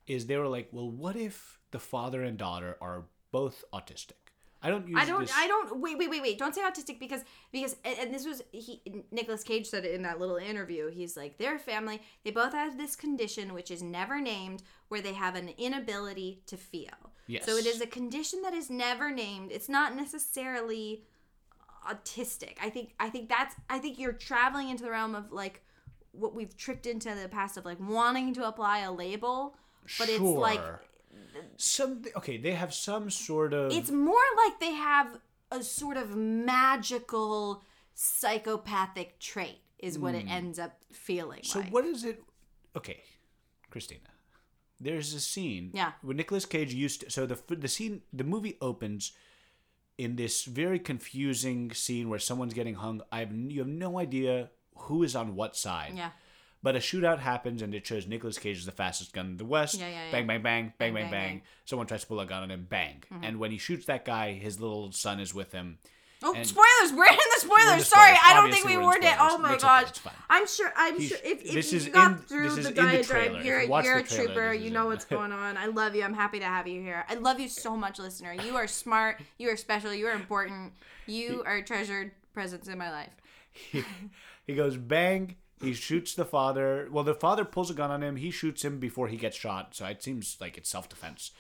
[0.08, 4.25] is they were like well what if the father and daughter are both autistic
[4.66, 5.22] i don't use I don't.
[5.22, 5.80] this I don't.
[5.80, 6.40] Wait, wait, wait, wait!
[6.40, 8.82] Don't say autistic because because and, this was he.
[9.12, 10.90] Nicolas Cage said it in that little interview.
[10.90, 12.02] He's like their family.
[12.24, 16.58] They both have this condition which is never named, where they have an inability to
[16.58, 17.12] feel.
[17.28, 17.46] Yes.
[17.46, 19.52] So it is a condition that is never named.
[19.52, 21.04] It's not necessarily
[21.88, 22.58] autistic.
[22.62, 22.94] I think.
[23.00, 23.56] I think that's.
[23.70, 25.62] I think you're traveling into the realm of like
[26.12, 29.56] what we've tricked into in the past of like wanting to apply a label,
[30.00, 30.62] but it's like
[31.34, 31.42] Sure.
[31.58, 35.18] some okay they have some sort of it's more like they have
[35.52, 41.46] a sort of magical psychopathic trait is what it ends up feeling Hmm.
[41.52, 41.74] so like.
[41.74, 42.24] what is it
[42.76, 43.02] okay
[43.70, 44.10] christina
[44.80, 45.94] there's a scene Yeah.
[46.02, 49.14] when Nicolas Cage used to, so the the scene the movie opens
[49.98, 54.50] in this very confusing scene where someone's getting hung I have you have no idea
[54.76, 56.12] who is on what side yeah
[56.66, 59.46] But a shootout happens, and it shows Nicolas Cage is the fastest gun in the
[59.46, 59.76] West.
[59.76, 60.12] Yeah, yeah, yeah.
[60.12, 61.30] Bang, bang, bang, bang, bang, bang, bang.
[61.36, 61.42] bang.
[61.66, 63.04] Someone tries to pull a gun on him, bang.
[63.14, 63.24] Mm-hmm.
[63.24, 65.78] And when he shoots that guy, his little son is with him.
[66.24, 66.92] Oh, And- spoilers!
[66.92, 67.72] We're in the spoilers.
[67.74, 68.20] In the Sorry, spoilers.
[68.26, 69.14] I don't think we warned it.
[69.20, 69.90] Oh my It's okay, gosh!
[69.90, 70.14] it's fine.
[70.28, 70.74] I'm sure.
[70.76, 71.20] I'm He's- sure.
[71.24, 74.04] If, if this you is got in- through this the diatribe, you're, you you're a
[74.04, 74.52] trooper.
[74.52, 75.58] You know what's going on.
[75.58, 76.02] I love you.
[76.02, 77.06] I'm happy to have you here.
[77.08, 78.34] I love you so much, listener.
[78.34, 79.22] You are smart.
[79.38, 79.94] You are special.
[79.94, 80.74] You are important.
[81.06, 83.12] You are a treasured presence in my life.
[83.52, 83.84] he,
[84.48, 85.36] he goes bang.
[85.62, 86.88] He shoots the father.
[86.92, 88.18] Well, the father pulls a gun on him.
[88.18, 89.76] He shoots him before he gets shot.
[89.76, 91.32] So it seems like it's self defense.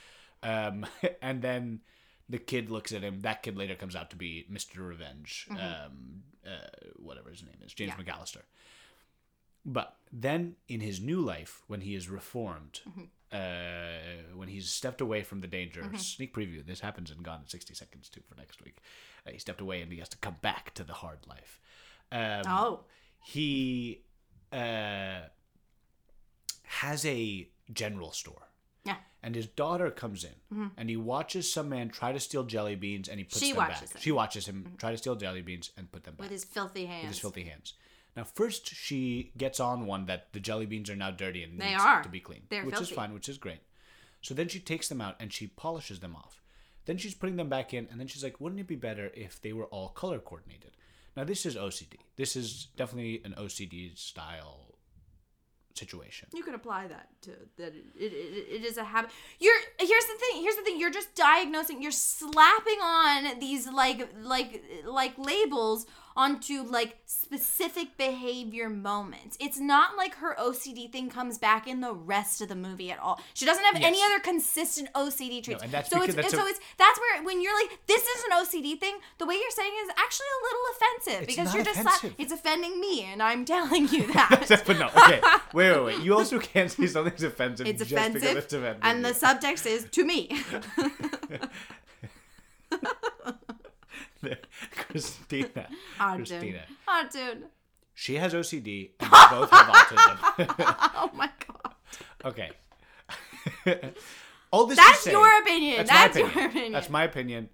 [0.42, 0.86] Um,
[1.22, 1.82] and then
[2.30, 3.22] the kid looks at him.
[3.22, 4.78] That kid later comes out to be Mr.
[4.88, 5.48] Revenge.
[5.52, 8.04] Um, uh, whatever his name is, James Yeah.
[8.04, 8.42] McAllister.
[9.66, 12.82] But then in his new life, when he is reformed,
[13.34, 13.38] uh,
[14.36, 17.74] when he's stepped away from the danger, sneak preview, this happens in Gone in 60
[17.74, 18.78] Seconds too for next week.
[19.28, 21.60] Uh, he stepped away and he has to come back to the hard life.
[22.12, 22.80] Um, Oh,
[23.26, 24.02] he
[24.54, 25.22] uh,
[26.64, 28.48] has a general store.
[28.84, 28.98] yeah.
[29.24, 33.10] And his daughter comes in, and he watches some man try to steal jelly beans,
[33.10, 33.46] and he puts Mm-hmm.
[33.46, 33.90] She them watches back.
[33.90, 34.02] them.
[34.04, 36.86] She watches him try to steal jelly beans and put them back With his filthy
[36.86, 37.02] hands.
[37.06, 37.74] with his filthy hands.
[38.16, 41.72] Now, first she gets on one that the jelly beans are now dirty and They
[41.72, 42.04] needs are.
[42.04, 42.92] to be clean, They're which filthy.
[42.92, 43.62] is fine, which is great.
[44.22, 46.40] So then she takes them out and she polishes them off.
[46.86, 49.42] Then she's putting them back in, and then she's like, "Wouldn't it be better if
[49.42, 50.74] they were all color coordinated?"
[51.16, 51.98] Now, this is OCD.
[52.18, 54.76] This is definitely an OCD style
[55.74, 56.30] situation.
[56.34, 57.74] You can apply that to that.
[57.74, 59.12] It, it, it, is a habit.
[59.40, 60.42] You're here's the thing.
[60.42, 60.80] Here's the thing.
[60.80, 61.82] You're just diagnosing.
[61.82, 69.36] You're slapping on these like like like labels onto like specific behavior moments.
[69.40, 73.00] It's not like her OCD thing comes back in the rest of the movie at
[73.00, 73.20] all.
[73.34, 75.62] She doesn't have any other consistent OCD traits.
[75.64, 78.24] and that's so it's that's so a- it's that's where when you're like this is
[78.26, 78.96] an OCD thing.
[79.18, 82.16] The way you're saying it is actually a little offensive because you're just offensive.
[82.18, 84.64] It's offending me and I'm telling you that.
[84.66, 85.22] but no, okay.
[85.54, 86.00] Wait, wait, wait.
[86.02, 88.80] You also can't say something's offensive It's just offensive, because it's offensive.
[88.84, 90.38] and the subtext is to me.
[94.72, 95.68] Christina.
[96.00, 96.62] Oh, Christina.
[97.12, 97.44] dude.
[97.44, 97.48] Oh.
[97.94, 100.86] She has OCD, and they both have autism.
[100.98, 101.74] Oh my god.
[102.26, 102.52] Okay.
[104.52, 105.86] All this That's say, your opinion.
[105.86, 106.50] That's, That's my your opinion.
[106.50, 106.72] opinion.
[106.74, 107.50] That's my opinion.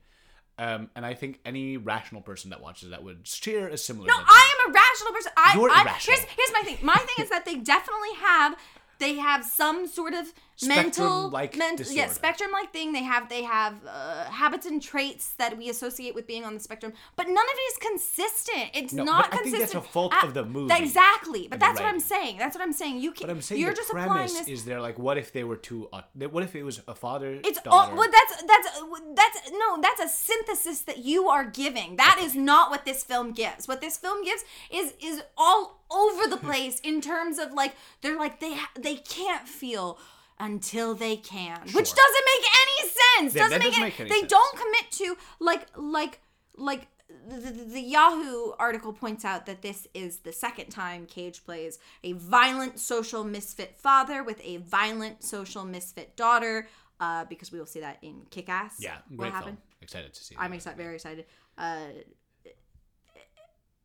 [0.58, 4.08] Um, and I think any rational person that watches that would share a similar.
[4.08, 4.32] No, sentiment.
[4.32, 5.32] I am a rational person.
[5.38, 6.18] I, You're I, irrational.
[6.18, 6.78] Here's, here's my thing.
[6.86, 8.56] My thing is that they definitely have.
[9.00, 10.32] They have some sort of
[10.68, 12.94] mental, Spectrum-like ment- yeah, spectrum-like thing.
[12.94, 16.60] They have, they have uh, habits and traits that we associate with being on the
[16.60, 18.66] spectrum, but none of it is consistent.
[18.74, 19.74] It's No, not but I think consistent.
[19.84, 22.38] that's a fault at- of the movie exactly, but that's what I'm saying.
[22.38, 22.98] That's what I'm saying.
[23.00, 24.48] You can, But I'm saying you're just applying this.
[24.48, 25.90] is there like, what if they were two?
[25.94, 27.40] au- What if it was a father?
[27.44, 27.92] It's daughter?
[27.92, 28.10] all well.
[28.12, 28.68] That's that's
[29.16, 29.82] that's no.
[29.82, 31.96] That's a synthesis that you are giving.
[31.98, 33.68] That is not what this film gives.
[33.68, 38.18] What this film gives is is all over the place in terms of like they're
[38.18, 39.98] like they they can't feel
[40.42, 43.36] until they can, which doesn't make any sense.
[43.36, 44.32] Yeah, doesn't make, doesn't any, make any They sense.
[44.32, 46.20] don't commit to like like
[46.58, 46.88] like.
[47.28, 51.78] The, the, the Yahoo article points out that this is the second time Cage plays
[52.06, 56.70] a violent social misfit father with a violent social misfit daughter,
[57.02, 58.78] uh, because we will see that in Kick Ass.
[58.80, 59.58] yeah, what great happened?
[59.58, 59.68] film.
[59.82, 60.36] Excited to see.
[60.40, 61.26] I'm excited, very excited.
[61.58, 61.88] Uh,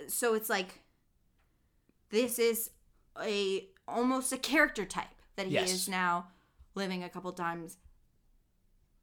[0.07, 0.81] so it's like
[2.11, 2.71] this is
[3.21, 5.73] a almost a character type that he Yes.
[5.73, 6.29] is now
[6.77, 7.79] living a couple times.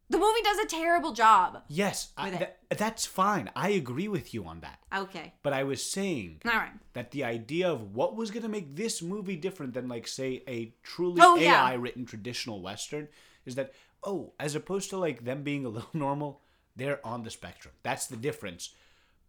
[0.09, 1.63] The movie does a terrible job.
[1.69, 3.49] Yes, I, that, that's fine.
[3.55, 4.79] I agree with you on that.
[4.95, 6.71] Okay, But I was saying all right.
[6.93, 10.43] that the idea of what was going to make this movie different than like say
[10.47, 11.63] a truly Oh, yeah.
[11.65, 13.07] AI written traditional western
[13.45, 16.41] is that oh, as opposed to like them being a little normal,
[16.75, 17.73] they're on the spectrum.
[17.81, 18.71] That's the difference.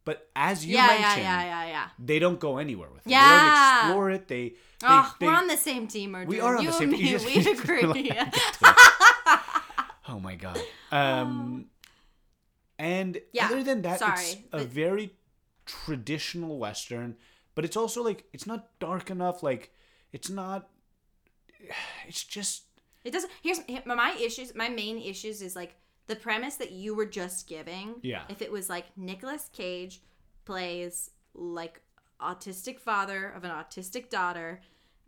[0.04, 1.88] But as you Yeah, yeah, mentioned, yeah, yeah, yeah.
[1.98, 3.08] they don't go anywhere with it.
[3.08, 3.48] They don't
[3.86, 4.28] explore it.
[4.28, 6.26] They, they, Oh, they we're on the same team, Artoun.
[6.26, 7.06] we are on you the same team.
[7.06, 8.10] You we agree.
[10.06, 10.60] Oh my god.
[10.92, 11.66] Um
[12.78, 15.14] and Yeah, other than that it's sorry, a very
[15.64, 17.16] traditional western,
[17.54, 19.72] but it's also like it's not dark enough like
[20.12, 20.68] it's not
[22.08, 22.64] it's just
[23.04, 23.32] It doesn't.
[23.42, 24.54] Here's my issues.
[24.54, 25.74] My main issues is like
[26.06, 27.96] the premise that you were just giving.
[28.02, 28.22] Yeah.
[28.28, 30.02] If it was like Nicolas Cage
[30.44, 31.80] plays like
[32.20, 34.60] autistic father of an autistic daughter,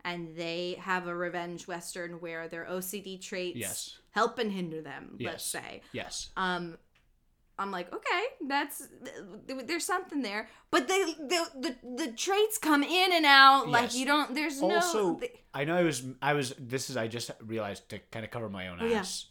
[0.03, 3.97] and they have a revenge western where their OCD traits Yes.
[4.11, 5.15] help and hinder them.
[5.19, 5.31] yes.
[5.31, 5.81] Let's say.
[5.91, 6.29] Yes.
[6.37, 6.77] Um,
[7.59, 8.87] I'm like, okay, that's
[9.47, 13.67] there's something there, but they the the, the traits come in and out.
[13.67, 14.35] Like you don't.
[14.35, 15.19] There's also no.
[15.19, 18.29] they- I know I was I was this is I just realized to kind of
[18.29, 18.99] cover my own Oh, yeah.
[18.99, 19.25] ass.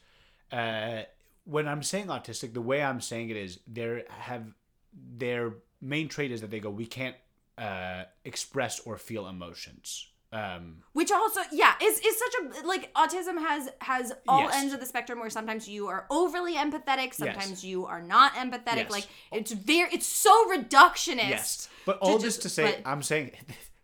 [0.50, 1.02] Uh
[1.46, 4.44] when I'm saying autistic, the way I'm saying it is they have
[4.92, 7.16] their main trait is that they go we can't
[7.58, 13.38] uh express or feel emotions Um, which also yeah is is such a like autism
[13.48, 14.54] has has all Yes.
[14.56, 17.64] ends of the spectrum where sometimes you are overly empathetic sometimes Yes.
[17.64, 18.90] you are not empathetic Yes.
[18.96, 23.02] like it's very it's so reductionist yes, but all just- this to say, but- I'm
[23.02, 23.30] saying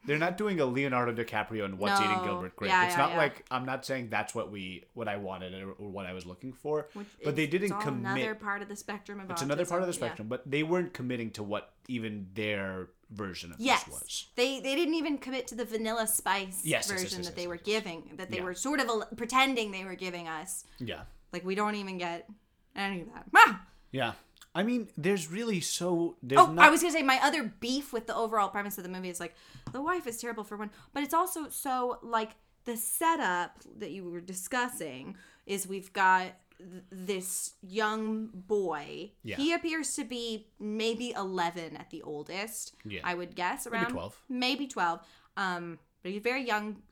[0.04, 2.70] they're not doing a Leonardo DiCaprio and What's Eating Gilbert Grape.
[2.70, 3.16] Yeah, it's yeah, not yeah.
[3.18, 6.26] like I'm not saying that's what we what I wanted or, or what I was
[6.26, 8.16] looking for, Which but they didn't it's commit.
[8.22, 10.62] another part of the spectrum of it's another part of the autism, spectrum, but they
[10.62, 14.26] weren't committing to what even their version of Yes, this was.
[14.36, 17.36] they they didn't even commit to the vanilla spice Yes, yes, yes, version yes, that
[17.36, 20.64] they were giving, that they were sort of al- pretending they were giving us.
[20.78, 22.28] Yeah, Like we don't even get
[22.74, 23.26] any of that.
[23.36, 23.62] Ah!
[23.92, 24.12] yeah.
[24.54, 26.64] I mean, there's really so there's Oh, not.
[26.66, 29.18] I was gonna say my other beef with the overall premise of the movie is
[29.20, 29.34] like
[29.72, 32.32] the wife is terrible for one, but it's also so like
[32.64, 39.12] the setup that you were discussing is we've got th- this young boy.
[39.24, 39.36] Yeah.
[39.36, 42.74] He appears to be maybe eleven at the oldest.
[42.84, 43.00] Yeah.
[43.04, 44.16] I would guess around 12.
[44.28, 45.00] Maybe twelve.
[45.36, 46.82] Um, but he's a very young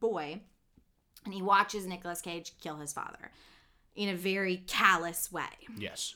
[0.00, 0.40] boy,
[1.26, 3.30] and he watches Nicolas Cage kill his father
[3.94, 5.42] in a very callous way
[5.76, 6.14] yes.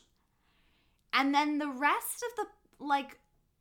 [1.15, 3.19] And then the rest of the like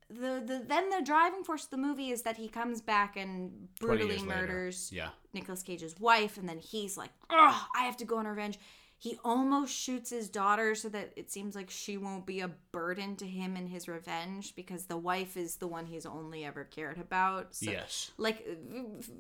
[0.10, 3.70] the, the then the driving force of the movie is that he comes back and
[3.80, 4.26] brutally later.
[4.26, 5.10] murders Yeah.
[5.34, 8.60] Nicolas Cage's wife and then he's like oh I have to go on revenge
[9.00, 13.16] he almost shoots his daughter so that it seems like she won't be a burden
[13.18, 16.98] to him in his revenge because the wife is the one he's only ever cared
[17.00, 18.12] about so, yes.
[18.18, 18.46] like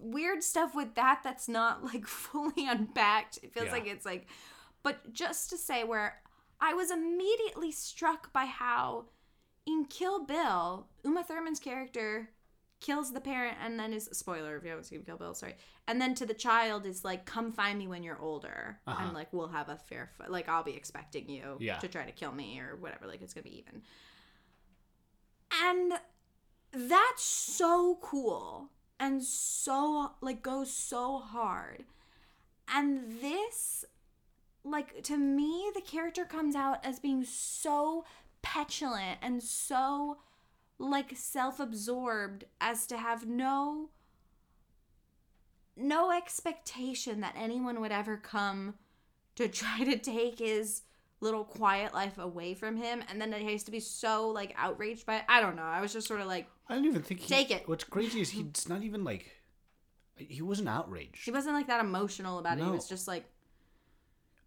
[0.01, 3.71] weird stuff with that that's not like fully unpacked it feels Yeah.
[3.73, 4.27] like it's like
[4.83, 6.19] but just to say where
[6.69, 9.05] i was immediately struck by how
[9.65, 12.29] in kill bill uma thurman's character
[12.79, 15.55] kills the parent and then is spoiler if you haven't seen kill bill sorry
[15.87, 19.03] and then to the child is like come find me when you're older Uh-huh.
[19.05, 21.77] and like we'll have a fair fight like i'll be expecting you Yeah.
[21.79, 23.81] to try to kill me or whatever like it's gonna be even
[25.63, 25.93] and
[26.73, 31.85] that's so cool and so like goes so hard
[32.67, 33.85] and this
[34.63, 38.05] like to me the character comes out as being so
[38.41, 40.17] petulant and so
[40.79, 43.89] like self-absorbed as to have no
[45.75, 48.75] no expectation that anyone would ever come
[49.35, 50.83] to try to take his
[51.19, 55.05] little quiet life away from him and then he has to be so like outraged
[55.05, 55.23] by it.
[55.29, 55.63] I don't know.
[55.63, 57.67] I was just sort of like I don't even think he, Take it.
[57.67, 59.31] What's crazy is he's not even like
[60.15, 61.23] he wasn't outraged.
[61.25, 62.63] he wasn't like that emotional about it.
[62.63, 63.25] He was just like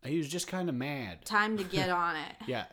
[0.05, 1.25] He was just kind of mad.
[1.25, 2.37] time to get on it.
[2.47, 2.67] Yeah.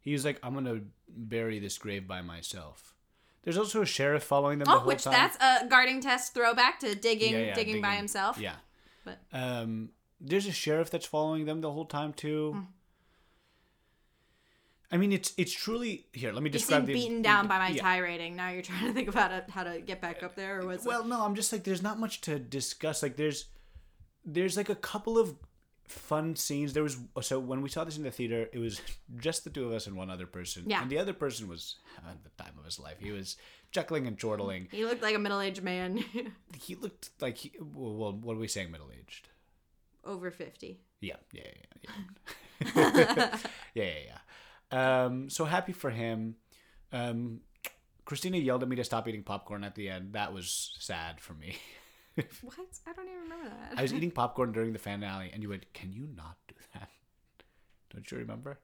[0.00, 2.94] He was like, I'm gonna bury this grave by myself.
[3.42, 5.12] There's also a sheriff following them the Oh, whole which time.
[5.12, 8.38] that's a guarding test throwback to digging Yeah, yeah, digging, by himself.
[8.38, 8.56] Yeah.
[9.04, 9.90] But Um,
[10.20, 12.52] there's a sheriff that's following them the whole time too.
[12.52, 12.60] Hmm.
[14.90, 16.32] I mean, it's it's truly here.
[16.32, 17.82] Let me you describe seem the beaten down by my yeah.
[17.82, 18.34] tirade.
[18.36, 20.84] Now you're trying to think about it, how to get back up there, or what's
[20.84, 23.02] Well, no, I'm just like there's not much to discuss.
[23.02, 23.46] Like there's
[24.24, 25.34] there's like a couple of
[25.88, 26.72] fun scenes.
[26.72, 28.80] There was so when we saw this in the theater, it was
[29.18, 30.64] just the two of us and one other person.
[30.66, 30.82] Yeah.
[30.82, 32.96] And the other person was having the time of his life.
[32.98, 33.36] He was
[33.72, 34.68] chuckling and chortling.
[34.70, 36.04] He looked like a middle aged man,
[36.60, 39.28] He looked like he well, well what are we saying middle aged?
[40.04, 40.80] over fifty.
[41.00, 41.42] Yeah, yeah,
[41.82, 41.90] yeah,
[42.74, 43.38] yeah.
[43.74, 45.04] yeah, yeah, yeah.
[45.04, 46.36] Um, so happy for him.
[46.92, 47.40] Um,
[48.04, 50.12] Christina yelled at me to stop eating popcorn at the end.
[50.12, 51.56] That was sad for me.
[52.42, 52.56] What?
[52.86, 53.78] I don't even remember that.
[53.78, 56.88] I was eating popcorn during the finale, and you went, "Can you not do that?"
[57.90, 58.58] Don't you remember?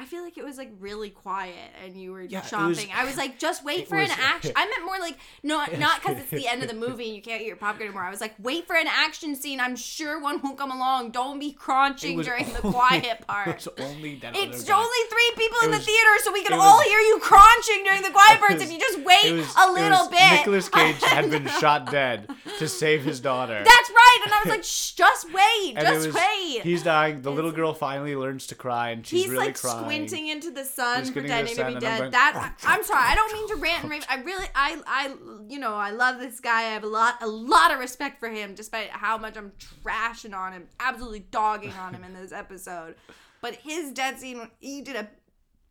[0.00, 2.68] I feel like it was like really quiet, and you were Yeah, it chomping.
[2.68, 4.52] was- I was like, just wait it for an action.
[4.54, 7.20] I meant more like not not because it's the end of the movie and you
[7.22, 8.04] can't eat your popcorn anymore.
[8.04, 9.58] I was like, wait for an action scene.
[9.60, 11.10] I'm sure one will come along.
[11.10, 13.48] Don't be It crunching was during the quiet part.
[13.48, 14.36] It's only that.
[14.36, 17.18] It's only three people in It the theater, so we can all was- hear you
[17.20, 18.62] crunching during the quiet parts.
[18.62, 20.30] if you just wait was- a little bit.
[20.32, 23.62] Nicolas Cage had been shot dead to save his daughter.
[23.64, 24.07] That's right.
[24.30, 26.62] And I was like, Shh, just wait, And it just was- wait.
[26.62, 27.22] He's dying.
[27.22, 29.84] The little girl finally learns to cry, and she's He's really like crying.
[29.84, 31.98] squinting into the sun, He's squinting pretending to be sun, and I'm dead.
[31.98, 34.06] going, that oh, I, I'm sorry, I don't mean to rant and rave.
[34.08, 35.14] I really, I, I,
[35.48, 36.60] you know, I love this guy.
[36.60, 39.52] I have a lot, a lot of respect for him, despite how much I'm
[39.84, 42.94] trashing on him, absolutely dogging on him in this episode.
[43.40, 45.08] But his dead scene, he did a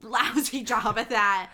[0.01, 1.51] lousy job at that.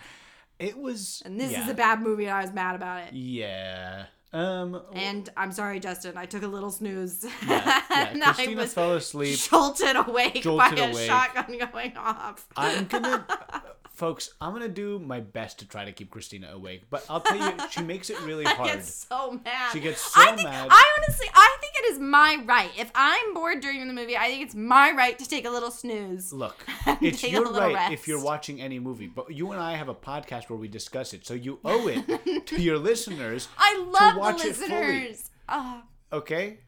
[0.58, 1.22] It was.
[1.24, 1.64] And this yeah.
[1.64, 3.12] is a bad movie, and I was mad about it.
[3.12, 4.04] Yeah.
[4.34, 4.82] Um.
[4.92, 6.16] And I'm sorry, Justin.
[6.16, 7.24] I took a little snooze.
[7.46, 8.08] yeah, yeah.
[8.10, 9.38] and I Christina was fell asleep.
[9.38, 11.06] jolted awake Jolted by a awake.
[11.08, 12.46] shotgun going off.
[12.56, 13.24] I'm gonna
[13.94, 17.36] Folks, I'm gonna do my best to try to keep Christina awake, but I'll tell
[17.36, 18.68] you, she makes it really I hard.
[18.72, 19.72] get so mad.
[19.72, 20.68] She gets so I think, mad.
[20.68, 22.70] I honestly, I think it is my right.
[22.76, 25.70] If I'm bored during the movie, I think it's my right to take a little
[25.70, 26.32] snooze.
[26.32, 26.66] Look,
[27.00, 30.50] it's your right if you're watching any movie, but you and I have a podcast
[30.50, 34.42] where we discuss it, so you owe it to your listeners I to love watch
[34.42, 34.70] the it fully.
[34.70, 35.30] listeners.
[35.48, 35.82] Oh,
[36.12, 36.58] Okay.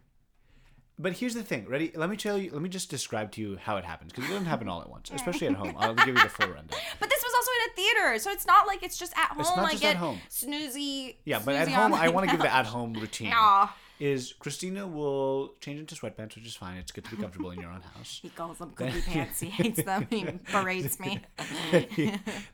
[0.99, 1.67] But here's the thing.
[1.69, 1.93] Ready?
[1.95, 2.51] Let me tell you.
[2.53, 4.89] Let me just describe to you how it happens because it doesn't happen all at
[4.89, 5.75] once, especially at home.
[5.79, 6.69] I'll give you the full rundown.
[7.01, 9.41] but this was also in a theater, so it's not like it's just at home.
[9.41, 10.21] It's not I just at home.
[10.31, 11.17] snoozy.
[11.27, 13.33] Yeah, but at home, I want to give the at-home routine.
[13.35, 13.77] Aw.
[13.99, 16.77] Is Christina will change into sweatpants, which is fine.
[16.79, 18.21] It's good to be comfortable in your own house.
[18.23, 19.41] He calls them cookie pants.
[19.41, 20.07] He hates them.
[20.11, 21.21] He berates me.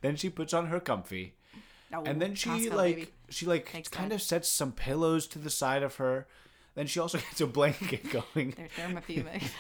[0.01, 1.35] then she puts on her comfy,
[1.95, 3.11] Oh, and then she Costco, like baby.
[3.29, 4.23] she like Makes kind sense.
[4.23, 6.27] of sets some pillows to the side of her.
[6.75, 8.89] Then she also gets a blanket going, They're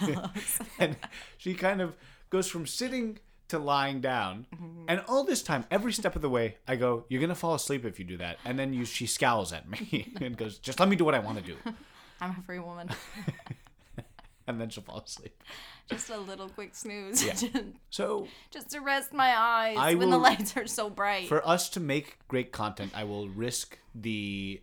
[0.78, 0.96] and
[1.36, 1.96] she kind of
[2.30, 4.46] goes from sitting to lying down.
[4.54, 4.84] Mm-hmm.
[4.88, 7.84] And all this time, every step of the way, I go, "You're gonna fall asleep
[7.84, 10.88] if you do that." And then you, she scowls at me and goes, "Just let
[10.88, 11.56] me do what I want to do."
[12.20, 12.88] I'm a free woman.
[14.46, 15.40] And then she'll fall asleep.
[15.88, 17.24] Just a little quick snooze.
[17.24, 17.60] Yeah.
[17.90, 21.28] So just to rest my eyes I when the lights are so bright.
[21.28, 24.60] for us to make great content, I will risk the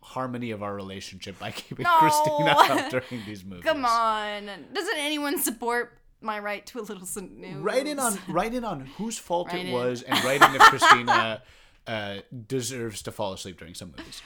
[0.00, 1.98] harmony of our relationship by keeping No.
[1.98, 3.64] Christina up during these movies.
[3.64, 4.46] Come on.
[4.72, 7.56] Doesn't anyone support my right to a little snooze?
[7.56, 9.72] Write in on write in on whose fault it in.
[9.72, 11.42] was, and write in if Christina
[11.86, 14.22] uh, deserves to fall asleep during some movies.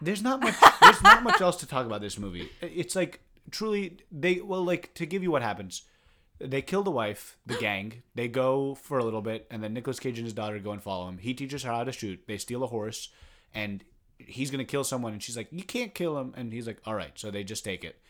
[0.00, 0.54] There's not much.
[0.80, 2.50] There's not much else to talk about this movie.
[2.60, 3.20] It's like
[3.50, 5.82] truly they well like to give you what happens.
[6.40, 8.02] They kill the wife, the gang.
[8.16, 10.82] They go for a little bit, and then Nicolas Cage and his daughter go and
[10.82, 11.18] follow him.
[11.18, 12.24] He teaches her how to shoot.
[12.26, 13.10] They steal a horse,
[13.54, 13.84] and
[14.26, 15.12] he's gonna kill someone.
[15.12, 17.64] And she's like, "You can't kill him." And he's like, "All right." So they just
[17.64, 18.00] take it.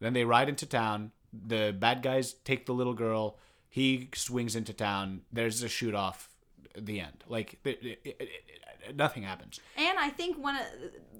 [0.00, 1.12] Then they ride into town.
[1.32, 3.38] The bad guys take the little girl.
[3.68, 5.22] He swings into town.
[5.32, 6.30] There's a shoot off.
[6.76, 7.24] The end.
[7.26, 9.58] Like it, it, it, nothing happens.
[9.76, 10.62] And I think one of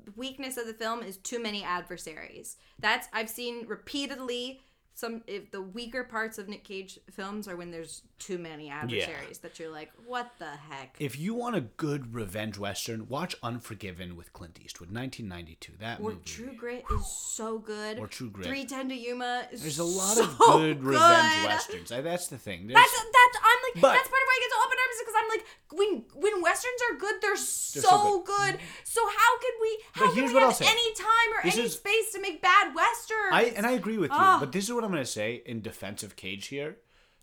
[0.05, 2.57] the weakness of the film is too many adversaries.
[2.79, 4.61] That's I've seen repeatedly.
[4.99, 9.39] Some if the weaker parts of Nick Cage films are when there's too many adversaries
[9.39, 10.97] that you're like, what the heck?
[10.99, 15.75] If you want a good revenge western, watch Unforgiven with Clint Eastwood, 1992.
[15.79, 16.23] That Or movie.
[16.25, 18.01] True Grit is so good.
[18.01, 18.49] Or True Grit.
[18.49, 21.91] 3:10 to Yuma is There's a lot so of good, revenge westerns.
[21.91, 22.67] That's the thing.
[22.67, 24.79] There's, That's that's I'm like But- that's part of why I get so up in
[24.83, 25.45] arms because I'm like
[25.79, 28.59] when when westerns are good they're so, so good.
[28.83, 31.75] So how could we how But can we have any time or This any is-
[31.75, 33.31] space to make bad westerns?
[33.31, 35.61] I and I agree with you, but this is what I'm going to say in
[35.61, 36.77] defense of Cage here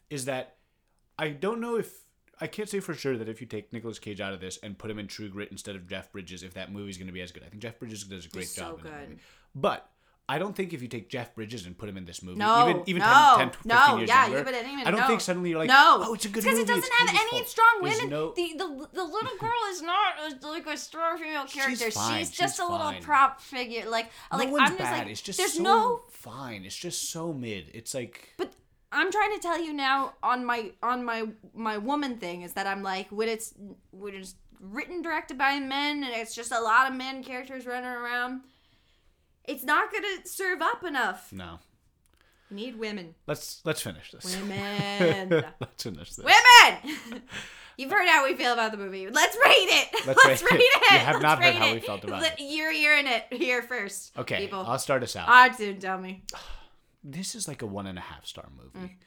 [0.09, 0.55] is that
[1.17, 2.03] I don't know if
[2.39, 4.77] I can't say for sure that if you take Nicolas Cage out of this and
[4.77, 7.21] put him in True Grit instead of Jeff Bridges, if that movie's going to be
[7.21, 7.43] as good.
[7.43, 9.09] I think Jeff Bridges does a great He's so job that good.
[9.09, 9.21] movie.
[9.55, 9.89] But
[10.27, 12.67] I don't think if you take Jeff Bridges and put him in this movie, No,
[12.69, 14.91] even even no, 10, 10 15 no, years yeah, younger, but I didn't even I
[14.91, 15.07] don't know.
[15.07, 17.29] think suddenly you're like, no, oh, it's a good because it doesn't have Cage's any
[17.31, 18.09] fault." strong women.
[18.09, 20.13] no- the, the the little girl is not
[20.43, 21.91] a, like a strong female character.
[21.91, 23.87] fine, She's just she's a little prop figure.
[23.89, 24.97] Like no like I'm just bad.
[24.99, 26.65] like it's just there's so no fine.
[26.65, 27.69] It's just so mid.
[27.73, 28.51] It's like but
[28.91, 32.65] I'm trying to tell you now on my on my my woman thing is that
[32.65, 33.53] I'm like when it's
[33.91, 37.89] when it's written directed by men and it's just a lot of men characters running
[37.89, 38.41] around,
[39.47, 41.31] it's not gonna serve up enough.
[41.31, 41.59] no.
[42.51, 44.23] We need women, Let's let's finish this.
[44.39, 45.29] women,
[45.59, 46.23] let's finish this.
[46.25, 47.23] women.
[47.77, 49.09] You've heard how we feel about the movie.
[49.09, 50.07] Let's rate it.
[50.07, 50.83] Let's Let's, rate rate it.
[50.83, 50.91] it.
[50.93, 51.73] You have Let's not heard how it.
[51.73, 52.43] we felt about Let- it.
[52.43, 54.15] You're you're in it here first.
[54.17, 54.63] Okay, people.
[54.65, 55.25] I'll start us out.
[55.27, 56.23] Ah, dude, tell me.
[57.03, 58.75] this is like a one and a half star Mm.
[58.75, 58.97] movie.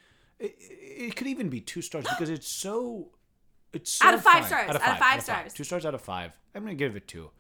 [0.41, 3.11] It, it could even be two stars because it's so.
[3.73, 4.47] It's so Out of five fine.
[4.49, 5.53] stars, out of five stars.
[5.55, 6.33] Two stars out of five.
[6.57, 7.31] I'm gonna give it two.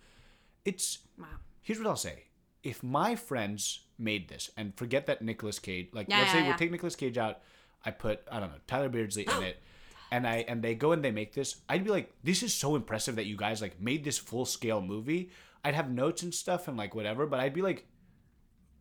[0.65, 0.99] It's.
[1.19, 1.27] Wow.
[1.63, 2.25] Here's what I'll say.
[2.63, 6.45] If my friends made this and forget that Nicolas Cage, like Yeah, let's yeah, say
[6.45, 6.53] yeah.
[6.53, 7.41] we take Nicolas Cage out,
[7.85, 9.63] I put I don't know Tyler Beardsley in it,
[10.11, 12.77] and I and they go and they make this, I'd be like, this is so
[12.77, 15.31] impressive that you guys like made this full scale movie.
[15.65, 17.87] I'd have notes and stuff and like whatever, but I'd be like,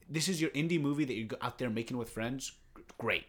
[0.10, 2.54] this is your indie movie that you're out there making with friends.
[2.98, 3.26] Great.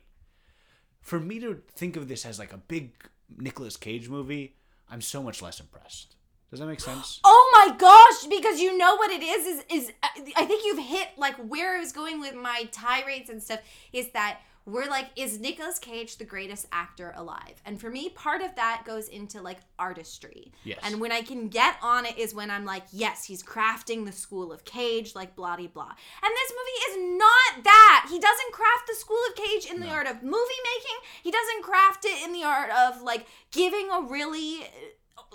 [1.00, 2.92] For me to think of this as like a big
[3.36, 4.56] Nicolas Cage movie,
[4.88, 6.14] I'm so much less impressed.
[6.50, 7.20] Does that make sense?
[7.30, 8.26] Oh my gosh!
[8.28, 9.92] Because you know what it is is is
[10.36, 13.60] I think you've hit like where I was going with my tirades and stuff
[13.92, 17.60] is that we're like is Nicolas Cage the greatest actor alive?
[17.64, 20.52] And for me, part of that goes into like artistry.
[20.64, 20.78] Yes.
[20.82, 24.12] And when I can get on it is when I'm like, yes, he's crafting the
[24.12, 25.92] school of Cage, like blah blah blah.
[26.22, 28.06] And this movie is not that.
[28.10, 30.98] He doesn't craft the school of Cage in the art of movie making.
[31.22, 34.66] He doesn't craft it in the art of like giving a really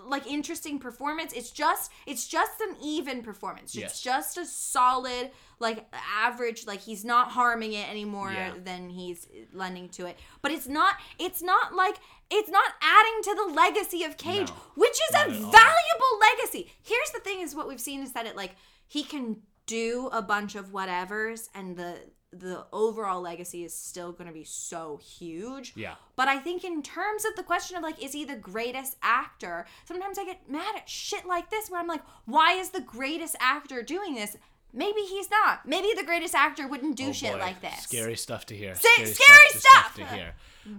[0.05, 1.33] like interesting performance.
[1.33, 3.73] It's just it's just an even performance.
[3.75, 4.01] It's Yes.
[4.01, 8.53] just a solid like average like he's not harming it anymore Yeah.
[8.61, 10.17] than he's lending to it.
[10.41, 11.97] But it's not it's not like
[12.29, 15.51] it's not adding to the legacy of Cage, No, which is a all.
[15.51, 16.71] valuable legacy.
[16.81, 18.55] Here's the thing is what we've seen is that it like
[18.87, 21.97] he can do a bunch of whatevers and the
[22.39, 25.73] the overall legacy is still going to be so huge.
[25.75, 25.95] Yeah.
[26.15, 29.65] But I think in terms of the question of like is he the greatest actor?
[29.85, 33.35] Sometimes I get mad at shit like this where I'm like why is the greatest
[33.39, 34.35] actor doing this?
[34.75, 35.67] Maybe he's not.
[35.67, 37.83] Maybe the greatest actor wouldn't do Oh shit boy, like this.
[37.83, 38.73] Scary stuff to hear.
[38.73, 39.95] Say- scary stuff!
[39.95, 40.33] to hear.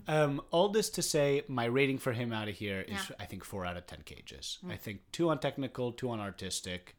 [0.09, 3.17] Um, all this to say, my rating for him out of here is, Yeah.
[3.21, 4.59] I think, four out of ten cages.
[4.69, 6.97] I think two on technical, two on artistic.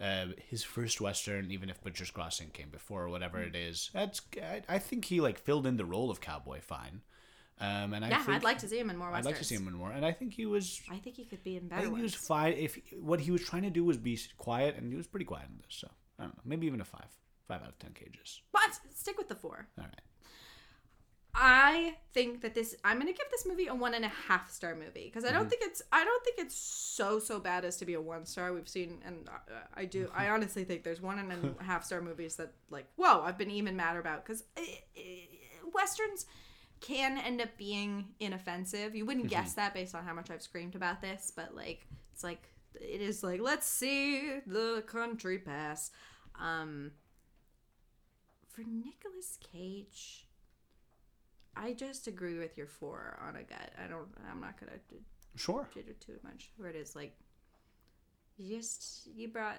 [0.00, 3.48] Uh, his first western, even if Butcher's Crossing came before or whatever Mm.
[3.48, 7.02] it is, that's I, I think he like filled in the role of cowboy fine.
[7.58, 9.26] Um, and I Yeah, I'd like to see him in more Westerns.
[9.26, 10.80] I'd like to see him in more, and I think he was.
[10.90, 11.82] I think he could be in better.
[11.82, 12.26] I think he was ones.
[12.26, 12.52] fine.
[12.54, 15.48] If what he was trying to do was be quiet, and he was pretty quiet
[15.50, 15.88] in this, so
[16.18, 17.10] I don't know, maybe even a five,
[17.46, 18.40] five out of ten cages.
[18.52, 19.68] But stick with the four.
[19.76, 20.00] All right.
[21.34, 24.74] I think that this I'm gonna give this movie a one and a half star
[24.74, 25.48] movie because I don't Mm-hmm.
[25.48, 28.52] think it's I don't think it's so so bad as to be a one star.
[28.52, 32.00] We've seen and uh, I do I honestly think there's one and a half star
[32.00, 34.42] movies that like whoa I've been even madder about because
[35.72, 36.26] westerns
[36.80, 38.94] can end up being inoffensive.
[38.96, 42.24] You wouldn't guess that based on how much I've screamed about this, but like it's
[42.24, 45.90] like it is like let's see the country pass.
[46.40, 46.92] Um,
[48.48, 50.26] for Nicolas Cage.
[51.56, 53.72] I just agree with your four on a gut.
[53.82, 54.08] I don't.
[54.30, 54.96] I'm not gonna do,
[55.36, 55.68] Sure.
[55.74, 56.50] do too much.
[56.56, 57.14] Where it is like,
[58.36, 59.58] you just you brought,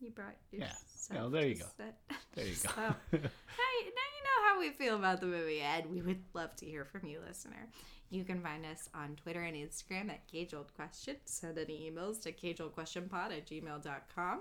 [0.00, 0.36] you brought.
[0.52, 0.72] Yeah.
[1.12, 1.66] Yeah, there you go.
[1.76, 2.00] set-
[2.34, 2.70] There you go.
[2.74, 5.86] So, now, you- now you know how we feel about the movie, Ed.
[5.90, 7.68] We would love to hear from you, listener.
[8.10, 11.16] You can find us on Twitter and Instagram at Cage Old Question.
[11.24, 14.40] Send any emails to cageoldquestionpod at gmail.com.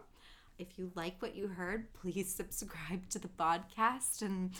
[0.60, 4.51] If you like what you heard, please subscribe to the podcast and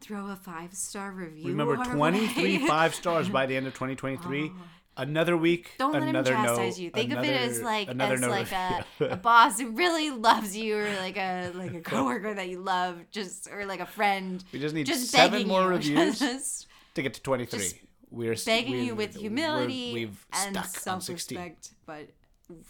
[0.00, 1.48] throw a five star review.
[1.48, 4.52] Remember, 23 five stars by the end of 2023.
[4.96, 6.90] Another week, Don't let him chastise no, you.
[6.90, 10.54] Think of it as like another as no like a, a boss who really loves
[10.54, 14.44] you, or like a like a coworker that you love, just or like a friend.
[14.52, 16.18] We just need just seven more you, reviews.
[16.18, 17.72] just to get to 23.
[18.10, 20.80] we're begging we've- you with we're- humility we've and 16.
[20.82, 21.70] self-respect.
[21.86, 22.10] But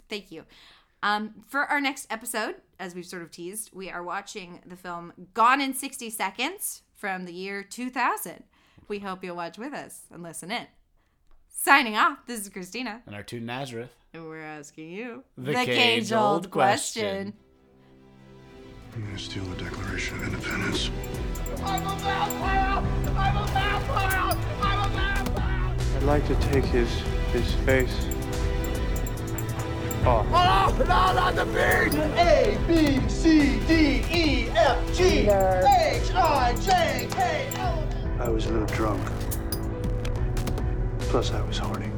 [0.09, 0.45] thank you.
[1.03, 5.12] Um, for our next episode, as we've sort of teased, we are watching the film
[5.34, 8.44] Gone in 60 Seconds from the year 2000.
[8.88, 10.66] We hope you'll watch with us and listen in.
[11.48, 13.90] Signing off, this is Christina, And Artoun Nazareth.
[14.12, 17.34] and we're asking you The cage-old question.
[18.94, 20.90] I'm gonna steal the Declaration of Independence.
[21.62, 22.84] I'm a vampire!
[23.16, 24.36] I'm a vampire!
[24.62, 25.76] I'm a vampire!
[25.96, 26.88] I'd like to take his
[27.32, 27.94] his face
[30.07, 30.26] off.
[30.30, 31.94] Oh, no, not the beard!
[31.94, 37.88] A, B, C, D, E, F, G, H, I, J, K, L.
[38.18, 39.01] I was a little drunk.
[41.01, 41.90] Plus, I was horny.